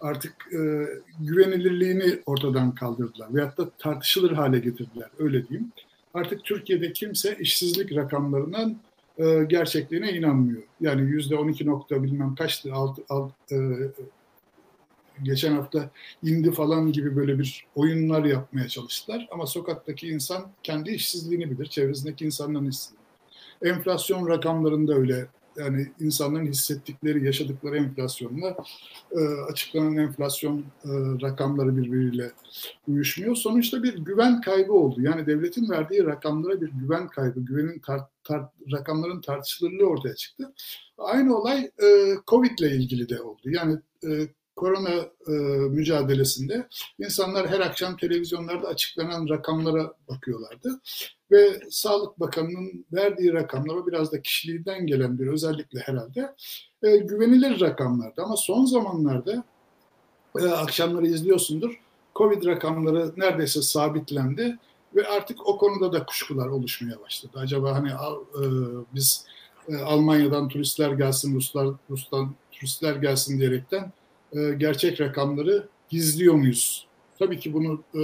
artık 0.00 0.34
e, 0.52 0.86
güvenilirliğini 1.20 2.18
ortadan 2.26 2.74
kaldırdılar 2.74 3.34
veyahut 3.34 3.58
da 3.58 3.70
tartışılır 3.78 4.32
hale 4.32 4.58
getirdiler 4.58 5.08
öyle 5.18 5.48
diyeyim. 5.48 5.72
Artık 6.14 6.44
Türkiye'de 6.44 6.92
kimse 6.92 7.36
işsizlik 7.40 7.96
rakamlarının 7.96 8.78
e, 9.18 9.44
gerçekliğine 9.44 10.12
inanmıyor. 10.12 10.62
Yani 10.80 11.02
yüzde 11.02 11.36
12 11.36 11.66
nokta 11.66 12.02
bilmem 12.02 12.34
kaçtı 12.34 12.72
alt, 12.72 12.98
alt, 13.08 13.32
e, 13.52 13.56
geçen 15.22 15.52
hafta 15.52 15.90
indi 16.22 16.52
falan 16.52 16.92
gibi 16.92 17.16
böyle 17.16 17.38
bir 17.38 17.66
oyunlar 17.74 18.24
yapmaya 18.24 18.68
çalıştılar. 18.68 19.28
Ama 19.30 19.46
sokaktaki 19.46 20.08
insan 20.08 20.50
kendi 20.62 20.90
işsizliğini 20.90 21.50
bilir, 21.50 21.66
çevresindeki 21.66 22.24
insanların 22.24 22.68
işsizliğini. 22.68 23.00
Enflasyon 23.62 24.28
rakamlarında 24.28 24.94
öyle 24.94 25.26
yani 25.56 25.92
insanların 26.00 26.46
hissettikleri, 26.46 27.26
yaşadıkları 27.26 27.76
enflasyonla 27.76 28.56
e, 29.12 29.20
açıklanan 29.50 29.96
enflasyon 29.96 30.58
e, 30.58 30.90
rakamları 31.22 31.76
birbiriyle 31.76 32.32
uyuşmuyor. 32.88 33.36
Sonuçta 33.36 33.82
bir 33.82 33.98
güven 33.98 34.40
kaybı 34.40 34.72
oldu. 34.72 35.02
Yani 35.02 35.26
devletin 35.26 35.70
verdiği 35.70 36.04
rakamlara 36.04 36.60
bir 36.60 36.70
güven 36.70 37.08
kaybı, 37.08 37.40
güvenin 37.40 37.78
tar, 37.78 38.00
tar, 38.24 38.42
rakamların 38.72 39.20
tartışılırlığı 39.20 39.86
ortaya 39.86 40.14
çıktı. 40.14 40.54
Aynı 40.98 41.36
olay 41.36 41.70
e, 41.82 42.14
Covid 42.26 42.58
ile 42.58 42.76
ilgili 42.76 43.08
de 43.08 43.22
oldu. 43.22 43.40
Yani 43.44 43.78
e, 44.04 44.28
korona 44.60 44.90
e, 45.26 45.32
mücadelesinde 45.70 46.68
insanlar 46.98 47.48
her 47.48 47.60
akşam 47.60 47.96
televizyonlarda 47.96 48.68
açıklanan 48.68 49.28
rakamlara 49.28 49.94
bakıyorlardı. 50.08 50.80
Ve 51.30 51.60
Sağlık 51.70 52.20
Bakanı'nın 52.20 52.86
verdiği 52.92 53.32
rakamlar 53.32 53.86
biraz 53.86 54.12
da 54.12 54.22
kişiliğinden 54.22 54.86
gelen 54.86 55.18
bir 55.18 55.26
özellikle 55.26 55.80
herhalde 55.80 56.34
e, 56.82 56.96
güvenilir 56.96 57.60
rakamlardı. 57.60 58.22
Ama 58.22 58.36
son 58.36 58.64
zamanlarda 58.64 59.44
e, 60.40 60.46
akşamları 60.46 61.06
izliyorsundur 61.06 61.80
Covid 62.16 62.46
rakamları 62.46 63.12
neredeyse 63.16 63.62
sabitlendi 63.62 64.58
ve 64.94 65.08
artık 65.08 65.46
o 65.46 65.58
konuda 65.58 65.92
da 65.92 66.06
kuşkular 66.06 66.46
oluşmaya 66.46 67.00
başladı. 67.00 67.32
Acaba 67.36 67.74
hani 67.74 67.90
e, 67.90 68.44
biz 68.94 69.26
e, 69.68 69.76
Almanya'dan 69.76 70.48
turistler 70.48 70.90
gelsin, 70.90 71.34
Ruslar 71.34 71.68
Rus'tan 71.90 72.34
turistler 72.52 72.96
gelsin 72.96 73.38
diyerekten 73.38 73.92
e, 74.32 74.54
gerçek 74.56 75.00
rakamları 75.00 75.68
gizliyor 75.88 76.34
muyuz? 76.34 76.86
Tabii 77.18 77.38
ki 77.38 77.52
bunu 77.54 77.82
e, 77.94 78.00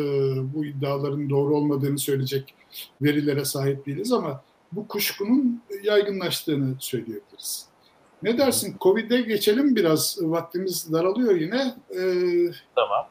bu 0.54 0.64
iddiaların 0.64 1.30
doğru 1.30 1.56
olmadığını 1.56 1.98
söyleyecek 1.98 2.54
verilere 3.02 3.44
sahip 3.44 3.86
değiliz 3.86 4.12
ama 4.12 4.42
bu 4.72 4.88
kuşkunun 4.88 5.62
yaygınlaştığını 5.82 6.74
söyleyebiliriz. 6.78 7.66
Ne 8.22 8.38
dersin? 8.38 8.76
Covid'e 8.80 9.20
geçelim 9.20 9.76
biraz. 9.76 10.18
Vaktimiz 10.20 10.92
daralıyor 10.92 11.34
yine. 11.34 11.74
Ee... 11.90 12.52
Tamam. 12.74 13.06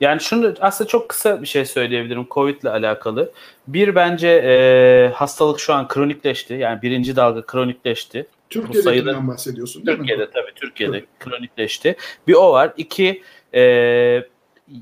Yani 0.00 0.20
şunu 0.20 0.54
aslında 0.60 0.88
çok 0.88 1.08
kısa 1.08 1.42
bir 1.42 1.46
şey 1.46 1.64
söyleyebilirim 1.64 2.26
Covid 2.30 2.62
ile 2.62 2.70
alakalı. 2.70 3.32
Bir 3.68 3.94
bence 3.94 4.28
e, 4.28 5.12
hastalık 5.14 5.60
şu 5.60 5.74
an 5.74 5.88
kronikleşti. 5.88 6.54
Yani 6.54 6.82
birinci 6.82 7.16
dalga 7.16 7.46
kronikleşti. 7.46 8.26
Türkiye'de 8.52 8.82
sayıda, 8.82 9.28
bahsediyorsun 9.28 9.86
değil 9.86 9.98
Türkiye'de, 9.98 10.22
mi? 10.22 10.26
Türkiye'de 10.26 10.46
tabii 10.46 10.60
Türkiye'de 10.60 10.96
evet. 10.96 11.08
kronikleşti. 11.20 11.96
Bir 12.28 12.34
o 12.34 12.52
var. 12.52 12.72
İki 12.76 13.22
e, 13.54 13.62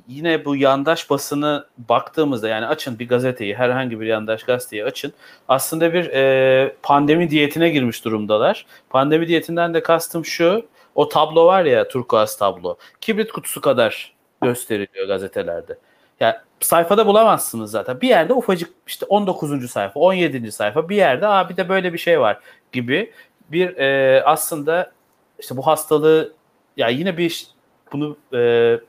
yine 0.08 0.44
bu 0.44 0.56
yandaş 0.56 1.10
basını 1.10 1.66
baktığımızda 1.78 2.48
yani 2.48 2.66
açın 2.66 2.98
bir 2.98 3.08
gazeteyi 3.08 3.54
herhangi 3.54 4.00
bir 4.00 4.06
yandaş 4.06 4.42
gazeteyi 4.42 4.84
açın 4.84 5.12
aslında 5.48 5.92
bir 5.92 6.04
e, 6.04 6.74
pandemi 6.82 7.30
diyetine 7.30 7.70
girmiş 7.70 8.04
durumdalar. 8.04 8.66
Pandemi 8.90 9.28
diyetinden 9.28 9.74
de 9.74 9.82
kastım 9.82 10.24
şu 10.24 10.66
o 10.94 11.08
tablo 11.08 11.46
var 11.46 11.64
ya 11.64 11.88
turkuaz 11.88 12.36
tablo 12.36 12.76
kibrit 13.00 13.32
kutusu 13.32 13.60
kadar 13.60 14.14
gösteriliyor 14.42 15.08
gazetelerde. 15.08 15.78
Yani 16.20 16.34
sayfada 16.60 17.06
bulamazsınız 17.06 17.70
zaten. 17.70 18.00
Bir 18.00 18.08
yerde 18.08 18.32
ufacık 18.32 18.70
işte 18.86 19.06
19. 19.06 19.70
sayfa, 19.70 20.00
17. 20.00 20.52
sayfa 20.52 20.88
bir 20.88 20.96
yerde 20.96 21.26
Aa, 21.26 21.48
bir 21.48 21.56
de 21.56 21.68
böyle 21.68 21.92
bir 21.92 21.98
şey 21.98 22.20
var 22.20 22.40
gibi 22.72 23.12
bir 23.52 23.76
e, 23.76 24.22
aslında 24.24 24.92
işte 25.38 25.56
bu 25.56 25.66
hastalığı 25.66 26.32
ya 26.76 26.88
yine 26.88 27.16
bir 27.16 27.46
bunu 27.92 28.16
e, 28.34 28.80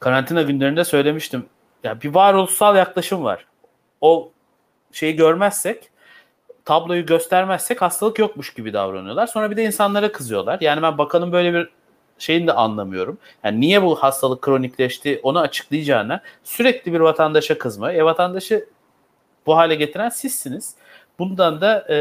karantina 0.00 0.42
günlerinde 0.42 0.84
söylemiştim. 0.84 1.46
Ya 1.84 2.00
bir 2.00 2.14
varoluşsal 2.14 2.76
yaklaşım 2.76 3.24
var. 3.24 3.46
O 4.00 4.32
şeyi 4.92 5.16
görmezsek 5.16 5.90
tabloyu 6.64 7.06
göstermezsek 7.06 7.82
hastalık 7.82 8.18
yokmuş 8.18 8.54
gibi 8.54 8.72
davranıyorlar. 8.72 9.26
Sonra 9.26 9.50
bir 9.50 9.56
de 9.56 9.64
insanlara 9.64 10.12
kızıyorlar. 10.12 10.58
Yani 10.60 10.82
ben 10.82 10.98
bakanın 10.98 11.32
böyle 11.32 11.54
bir 11.54 11.68
şeyini 12.18 12.46
de 12.46 12.52
anlamıyorum. 12.52 13.18
Yani 13.44 13.60
niye 13.60 13.82
bu 13.82 13.96
hastalık 13.96 14.42
kronikleşti 14.42 15.20
onu 15.22 15.40
açıklayacağına 15.40 16.20
sürekli 16.44 16.92
bir 16.92 17.00
vatandaşa 17.00 17.58
kızma. 17.58 17.92
E 17.92 18.04
vatandaşı 18.04 18.66
bu 19.46 19.56
hale 19.56 19.74
getiren 19.74 20.08
sizsiniz. 20.08 20.74
Bundan 21.18 21.60
da 21.60 21.86
e, 21.90 21.96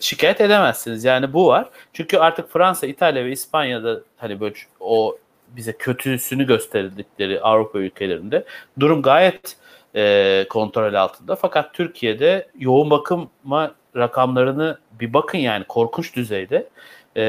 şikayet 0.00 0.40
edemezsiniz. 0.40 1.04
Yani 1.04 1.32
bu 1.32 1.46
var. 1.46 1.68
Çünkü 1.92 2.18
artık 2.18 2.52
Fransa, 2.52 2.86
İtalya 2.86 3.24
ve 3.24 3.32
İspanya'da 3.32 4.00
hani 4.16 4.40
böyle 4.40 4.54
o 4.80 5.18
bize 5.56 5.72
kötüsünü 5.72 6.46
gösterdikleri 6.46 7.40
Avrupa 7.40 7.78
ülkelerinde 7.78 8.44
durum 8.80 9.02
gayet 9.02 9.56
e, 9.94 10.46
kontrol 10.50 10.94
altında. 10.94 11.36
Fakat 11.36 11.74
Türkiye'de 11.74 12.48
yoğun 12.58 12.90
bakıma 12.90 13.74
rakamlarını 13.96 14.78
bir 15.00 15.12
bakın 15.12 15.38
yani 15.38 15.64
korkunç 15.64 16.16
düzeyde. 16.16 16.68
Ee, 17.16 17.22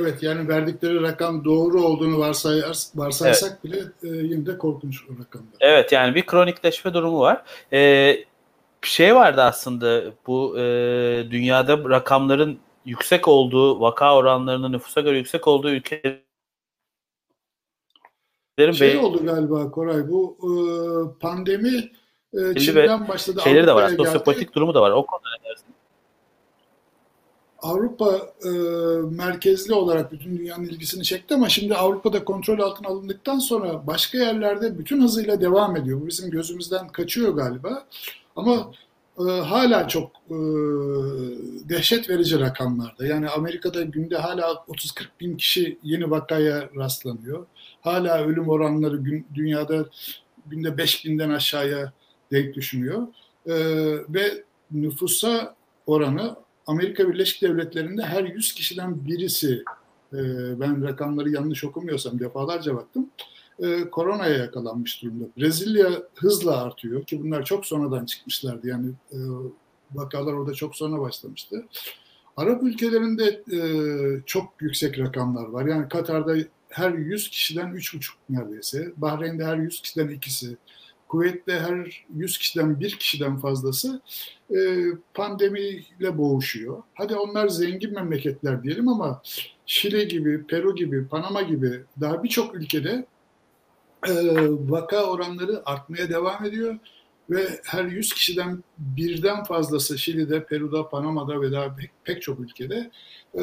evet 0.00 0.22
yani 0.22 0.48
verdikleri 0.48 1.02
rakam 1.02 1.44
doğru 1.44 1.82
olduğunu 1.82 2.18
varsayar, 2.18 2.76
varsaysak 2.94 3.58
evet. 3.64 3.64
bile 3.64 3.80
e, 4.02 4.16
yine 4.26 4.46
de 4.46 4.58
korkunç 4.58 5.02
rakamlar. 5.02 5.52
Evet 5.60 5.92
yani 5.92 6.14
bir 6.14 6.26
kronikleşme 6.26 6.94
durumu 6.94 7.20
var. 7.20 7.42
Ee, 7.72 8.24
şey 8.88 9.14
vardı 9.14 9.42
aslında 9.42 10.02
bu 10.26 10.58
e, 10.58 10.62
dünyada 11.30 11.78
rakamların 11.90 12.58
yüksek 12.84 13.28
olduğu, 13.28 13.80
vaka 13.80 14.16
oranlarının 14.16 14.72
nüfusa 14.72 15.00
göre 15.00 15.18
yüksek 15.18 15.48
olduğu 15.48 15.70
ülkelerin 15.70 16.22
şey 18.72 18.94
be- 18.94 18.98
oldu 18.98 19.26
galiba 19.26 19.70
Koray 19.70 20.08
bu 20.08 20.36
e, 20.42 20.50
pandemi 21.20 21.90
e, 22.32 22.58
Çin'den 22.58 23.08
başladı. 23.08 23.40
Şeyleri 23.44 23.66
de 23.66 23.74
var. 23.74 23.88
Sosyopolitik 23.88 24.54
durumu 24.54 24.74
da 24.74 24.82
var. 24.82 24.90
O 24.90 25.06
konuda 25.06 25.26
ne 25.42 25.50
dersin? 25.50 25.66
Avrupa 27.58 28.16
e, 28.44 28.50
merkezli 29.10 29.74
olarak 29.74 30.12
bütün 30.12 30.38
dünyanın 30.38 30.64
ilgisini 30.64 31.04
çekti 31.04 31.34
ama 31.34 31.48
şimdi 31.48 31.74
Avrupa'da 31.74 32.24
kontrol 32.24 32.58
altına 32.58 32.88
alındıktan 32.88 33.38
sonra 33.38 33.86
başka 33.86 34.18
yerlerde 34.18 34.78
bütün 34.78 35.02
hızıyla 35.02 35.40
devam 35.40 35.76
ediyor. 35.76 36.00
Bu 36.00 36.06
bizim 36.06 36.30
gözümüzden 36.30 36.88
kaçıyor 36.88 37.34
galiba. 37.34 37.86
Ama 38.36 38.72
e, 39.18 39.22
hala 39.22 39.88
çok 39.88 40.10
e, 40.30 40.36
dehşet 41.68 42.10
verici 42.10 42.40
rakamlarda. 42.40 43.06
Yani 43.06 43.28
Amerika'da 43.28 43.82
günde 43.82 44.16
hala 44.16 44.42
30-40 44.68 45.06
bin 45.20 45.36
kişi 45.36 45.78
yeni 45.82 46.10
vakaya 46.10 46.70
rastlanıyor. 46.76 47.46
Hala 47.80 48.24
ölüm 48.24 48.48
oranları 48.48 48.96
gün, 48.96 49.26
dünyada 49.34 49.86
günde 50.46 50.78
5 50.78 51.04
binden 51.04 51.30
aşağıya 51.30 51.92
denk 52.32 52.54
düşünüyor. 52.54 53.06
E, 53.46 53.54
ve 54.08 54.44
nüfusa 54.70 55.54
oranı 55.86 56.36
Amerika 56.66 57.08
Birleşik 57.08 57.42
Devletleri'nde 57.42 58.02
her 58.02 58.24
100 58.24 58.54
kişiden 58.54 59.06
birisi, 59.06 59.64
e, 60.12 60.18
ben 60.60 60.84
rakamları 60.84 61.30
yanlış 61.30 61.64
okumuyorsam 61.64 62.18
defalarca 62.18 62.74
baktım, 62.76 63.10
e, 63.58 63.90
koronaya 63.90 64.36
yakalanmış 64.36 65.02
durumda. 65.02 65.24
Brezilya 65.36 66.02
hızla 66.14 66.62
artıyor 66.62 67.04
ki 67.04 67.22
bunlar 67.24 67.44
çok 67.44 67.66
sonradan 67.66 68.04
çıkmışlardı. 68.04 68.68
Yani 68.68 68.88
e, 69.12 69.18
vakalar 69.94 70.32
orada 70.32 70.54
çok 70.54 70.76
sonra 70.76 71.00
başlamıştı. 71.00 71.64
Arap 72.36 72.62
ülkelerinde 72.62 73.42
e, 73.52 73.60
çok 74.26 74.52
yüksek 74.60 74.98
rakamlar 74.98 75.44
var. 75.44 75.66
Yani 75.66 75.88
Katar'da 75.88 76.36
her 76.68 76.92
100 76.92 77.30
kişiden 77.30 77.66
3,5 77.66 78.10
neredeyse. 78.30 78.92
Bahreyn'de 78.96 79.44
her 79.44 79.56
100 79.56 79.82
kişiden 79.82 80.08
ikisi. 80.08 80.56
Kuveyt'te 81.08 81.60
her 81.60 82.04
100 82.14 82.38
kişiden 82.38 82.80
bir 82.80 82.90
kişiden 82.90 83.36
fazlası 83.36 84.00
e, 84.56 84.84
pandemiyle 85.14 86.18
boğuşuyor. 86.18 86.82
Hadi 86.94 87.16
onlar 87.16 87.48
zengin 87.48 87.94
memleketler 87.94 88.62
diyelim 88.62 88.88
ama 88.88 89.22
Şile 89.66 90.04
gibi, 90.04 90.46
Peru 90.46 90.74
gibi, 90.74 91.08
Panama 91.08 91.42
gibi 91.42 91.82
daha 92.00 92.22
birçok 92.22 92.54
ülkede 92.54 93.06
e, 94.08 94.12
vaka 94.48 95.02
oranları 95.04 95.62
artmaya 95.66 96.08
devam 96.08 96.44
ediyor 96.44 96.78
ve 97.30 97.60
her 97.64 97.84
100 97.84 98.14
kişiden 98.14 98.64
birden 98.78 99.44
fazlası 99.44 99.98
Şili'de, 99.98 100.44
Peru'da, 100.44 100.88
Panama'da 100.88 101.40
ve 101.40 101.52
daha 101.52 101.76
pek, 101.76 101.90
pek 102.04 102.22
çok 102.22 102.40
ülkede 102.40 102.90
e, 103.34 103.42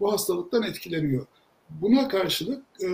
bu 0.00 0.12
hastalıktan 0.12 0.62
etkileniyor. 0.62 1.26
Buna 1.70 2.08
karşılık 2.08 2.64
e, 2.80 2.88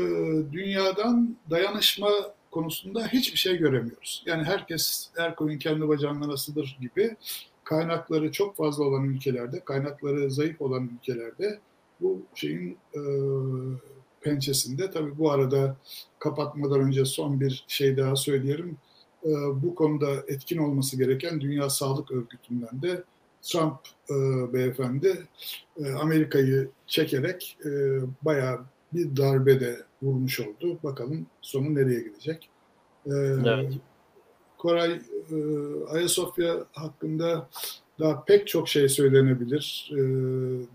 dünyadan 0.52 1.36
dayanışma 1.50 2.08
konusunda 2.50 3.06
hiçbir 3.06 3.38
şey 3.38 3.56
göremiyoruz. 3.56 4.22
Yani 4.26 4.44
herkes 4.44 5.10
her 5.16 5.36
koyun 5.36 5.58
kendi 5.58 5.88
bacağından 5.88 6.28
asılır 6.28 6.78
gibi 6.80 7.16
kaynakları 7.64 8.32
çok 8.32 8.56
fazla 8.56 8.84
olan 8.84 9.04
ülkelerde, 9.04 9.60
kaynakları 9.60 10.30
zayıf 10.30 10.60
olan 10.60 10.90
ülkelerde 10.94 11.58
bu 12.00 12.22
şeyin 12.34 12.78
e, 12.94 13.00
pençesinde. 14.20 14.90
Tabii 14.90 15.18
bu 15.18 15.30
arada 15.30 15.76
kapatmadan 16.18 16.80
önce 16.80 17.04
son 17.04 17.40
bir 17.40 17.64
şey 17.68 17.96
daha 17.96 18.16
söyleyelim. 18.16 18.76
E, 19.24 19.30
bu 19.62 19.74
konuda 19.74 20.10
etkin 20.28 20.58
olması 20.58 20.98
gereken 20.98 21.40
Dünya 21.40 21.70
Sağlık 21.70 22.10
Örgütü'nden 22.10 22.82
de 22.82 23.04
Trump 23.42 23.78
e, 24.10 24.14
beyefendi 24.52 25.26
e, 25.84 25.92
Amerika'yı 25.92 26.70
çekerek 26.86 27.58
e, 27.64 27.70
bayağı 28.22 28.60
bir 28.92 29.16
darbe 29.16 29.60
de 29.60 29.82
vurmuş 30.02 30.40
oldu. 30.40 30.78
Bakalım 30.82 31.26
sonu 31.40 31.74
nereye 31.74 32.00
gidecek. 32.00 32.50
Ee, 33.06 33.10
evet. 33.46 33.72
Koray 34.58 34.92
e, 34.92 35.36
Ayasofya 35.88 36.56
hakkında 36.72 37.48
daha 38.00 38.24
pek 38.24 38.48
çok 38.48 38.68
şey 38.68 38.88
söylenebilir 38.88 39.92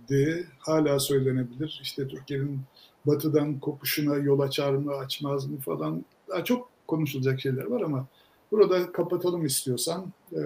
diye 0.09 0.43
hala 0.59 0.99
söylenebilir. 0.99 1.79
İşte 1.83 2.07
Türkiye'nin 2.07 2.61
batıdan 3.05 3.59
kopuşuna 3.59 4.15
yol 4.15 4.39
açar 4.39 4.73
mı 4.73 4.95
açmaz 4.95 5.45
mı 5.45 5.57
falan 5.57 6.05
daha 6.29 6.43
çok 6.43 6.69
konuşulacak 6.87 7.41
şeyler 7.41 7.65
var 7.65 7.81
ama 7.81 8.05
burada 8.51 8.91
kapatalım 8.91 9.45
istiyorsan. 9.45 10.13
E, 10.33 10.41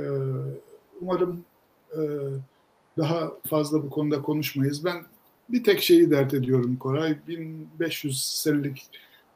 umarım 1.02 1.44
e, 1.94 2.02
daha 2.98 3.32
fazla 3.46 3.84
bu 3.84 3.90
konuda 3.90 4.22
konuşmayız. 4.22 4.86
Ben 4.86 5.06
bir 5.50 5.64
tek 5.64 5.82
şeyi 5.82 6.12
dert 6.12 6.34
ediyorum 6.34 6.76
Koray. 6.76 7.18
1500 7.28 8.24
senelik 8.24 8.86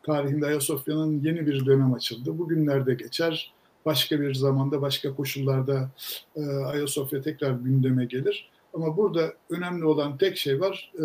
tarihinde 0.03 0.45
Ayasofya'nın 0.45 1.23
yeni 1.23 1.47
bir 1.47 1.65
dönem 1.65 1.93
açıldı. 1.93 2.37
Bugünlerde 2.39 2.93
geçer. 2.93 3.53
Başka 3.85 4.21
bir 4.21 4.33
zamanda, 4.33 4.81
başka 4.81 5.15
koşullarda 5.15 5.89
e, 6.35 6.41
Ayasofya 6.45 7.21
tekrar 7.21 7.51
gündeme 7.51 8.05
gelir. 8.05 8.50
Ama 8.73 8.97
burada 8.97 9.33
önemli 9.49 9.85
olan 9.85 10.17
tek 10.17 10.37
şey 10.37 10.59
var. 10.59 10.91
E, 10.95 11.01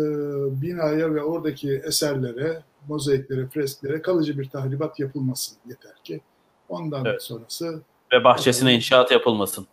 binaya 0.61 1.15
ve 1.15 1.23
oradaki 1.23 1.81
eserlere, 1.85 2.63
mozaiklere, 2.87 3.47
fresklere 3.47 4.01
kalıcı 4.01 4.39
bir 4.39 4.49
tahribat 4.49 4.99
yapılmasın 4.99 5.57
yeter 5.69 5.95
ki. 6.03 6.21
Ondan 6.69 7.05
evet. 7.05 7.23
sonrası... 7.23 7.81
Ve 8.13 8.23
bahçesine 8.23 8.73
inşaat 8.73 9.11
yapılmasın. 9.11 9.67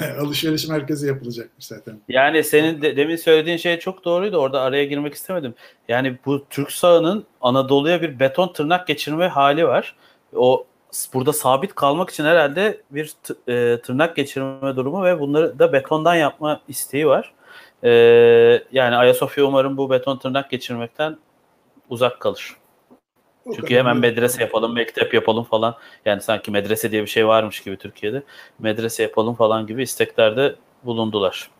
alışveriş 0.20 0.68
merkezi 0.68 1.06
yapılacakmış 1.06 1.66
zaten. 1.66 2.00
Yani 2.08 2.44
senin 2.44 2.82
de, 2.82 2.96
demin 2.96 3.16
söylediğin 3.16 3.56
şey 3.56 3.78
çok 3.78 4.04
doğruydu. 4.04 4.36
Orada 4.36 4.60
araya 4.60 4.84
girmek 4.84 5.14
istemedim. 5.14 5.54
Yani 5.88 6.18
bu 6.26 6.44
Türk 6.50 6.72
sahanın 6.72 7.26
Anadolu'ya 7.40 8.02
bir 8.02 8.20
beton 8.20 8.52
tırnak 8.52 8.86
geçirme 8.86 9.28
hali 9.28 9.66
var. 9.66 9.96
O 10.34 10.66
burada 11.14 11.32
sabit 11.32 11.74
kalmak 11.74 12.10
için 12.10 12.24
herhalde 12.24 12.80
bir 12.90 13.14
e, 13.48 13.80
tırnak 13.80 14.16
geçirme 14.16 14.76
durumu 14.76 15.04
ve 15.04 15.20
bunları 15.20 15.58
da 15.58 15.72
betondan 15.72 16.14
yapma 16.14 16.60
isteği 16.68 17.06
var. 17.06 17.32
E, 17.84 17.90
yani 18.72 18.96
Ayasofya 18.96 19.44
umarım 19.44 19.76
bu 19.76 19.90
beton 19.90 20.18
tırnak 20.18 20.50
geçirmekten 20.50 21.18
uzak 21.90 22.20
kalır. 22.20 22.56
Çünkü 23.56 23.76
hemen 23.76 23.96
medrese 23.96 24.42
yapalım, 24.42 24.74
mektep 24.74 25.14
yapalım 25.14 25.44
falan. 25.44 25.76
Yani 26.04 26.20
sanki 26.20 26.50
medrese 26.50 26.90
diye 26.90 27.02
bir 27.02 27.06
şey 27.06 27.26
varmış 27.26 27.60
gibi 27.60 27.76
Türkiye'de. 27.76 28.22
Medrese 28.58 29.02
yapalım 29.02 29.34
falan 29.34 29.66
gibi 29.66 29.82
isteklerde 29.82 30.54
bulundular. 30.84 31.50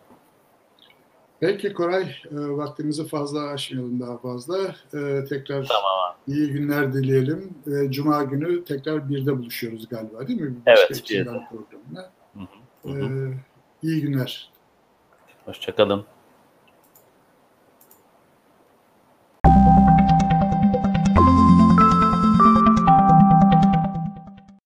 Peki 1.42 1.72
Koray, 1.72 2.02
e, 2.02 2.08
vaktimizi 2.30 3.06
fazla 3.06 3.40
aşmayalım 3.48 4.00
daha 4.00 4.18
fazla. 4.18 4.58
E, 4.94 5.24
tekrar 5.24 5.66
tamam. 5.66 6.16
iyi 6.26 6.48
günler 6.52 6.92
dileyelim. 6.92 7.54
E, 7.66 7.90
Cuma 7.90 8.22
günü 8.22 8.64
tekrar 8.64 9.08
birde 9.08 9.38
buluşuyoruz 9.38 9.88
galiba 9.88 10.28
değil 10.28 10.40
mi? 10.40 10.54
Başka 10.66 10.86
evet, 10.90 11.10
birde. 11.10 11.24
programına. 11.24 12.10
Hı 12.34 12.40
hı. 12.84 12.88
E, 12.88 13.34
iyi 13.82 14.00
günler. 14.00 14.50
Hoşçakalın. 15.44 16.04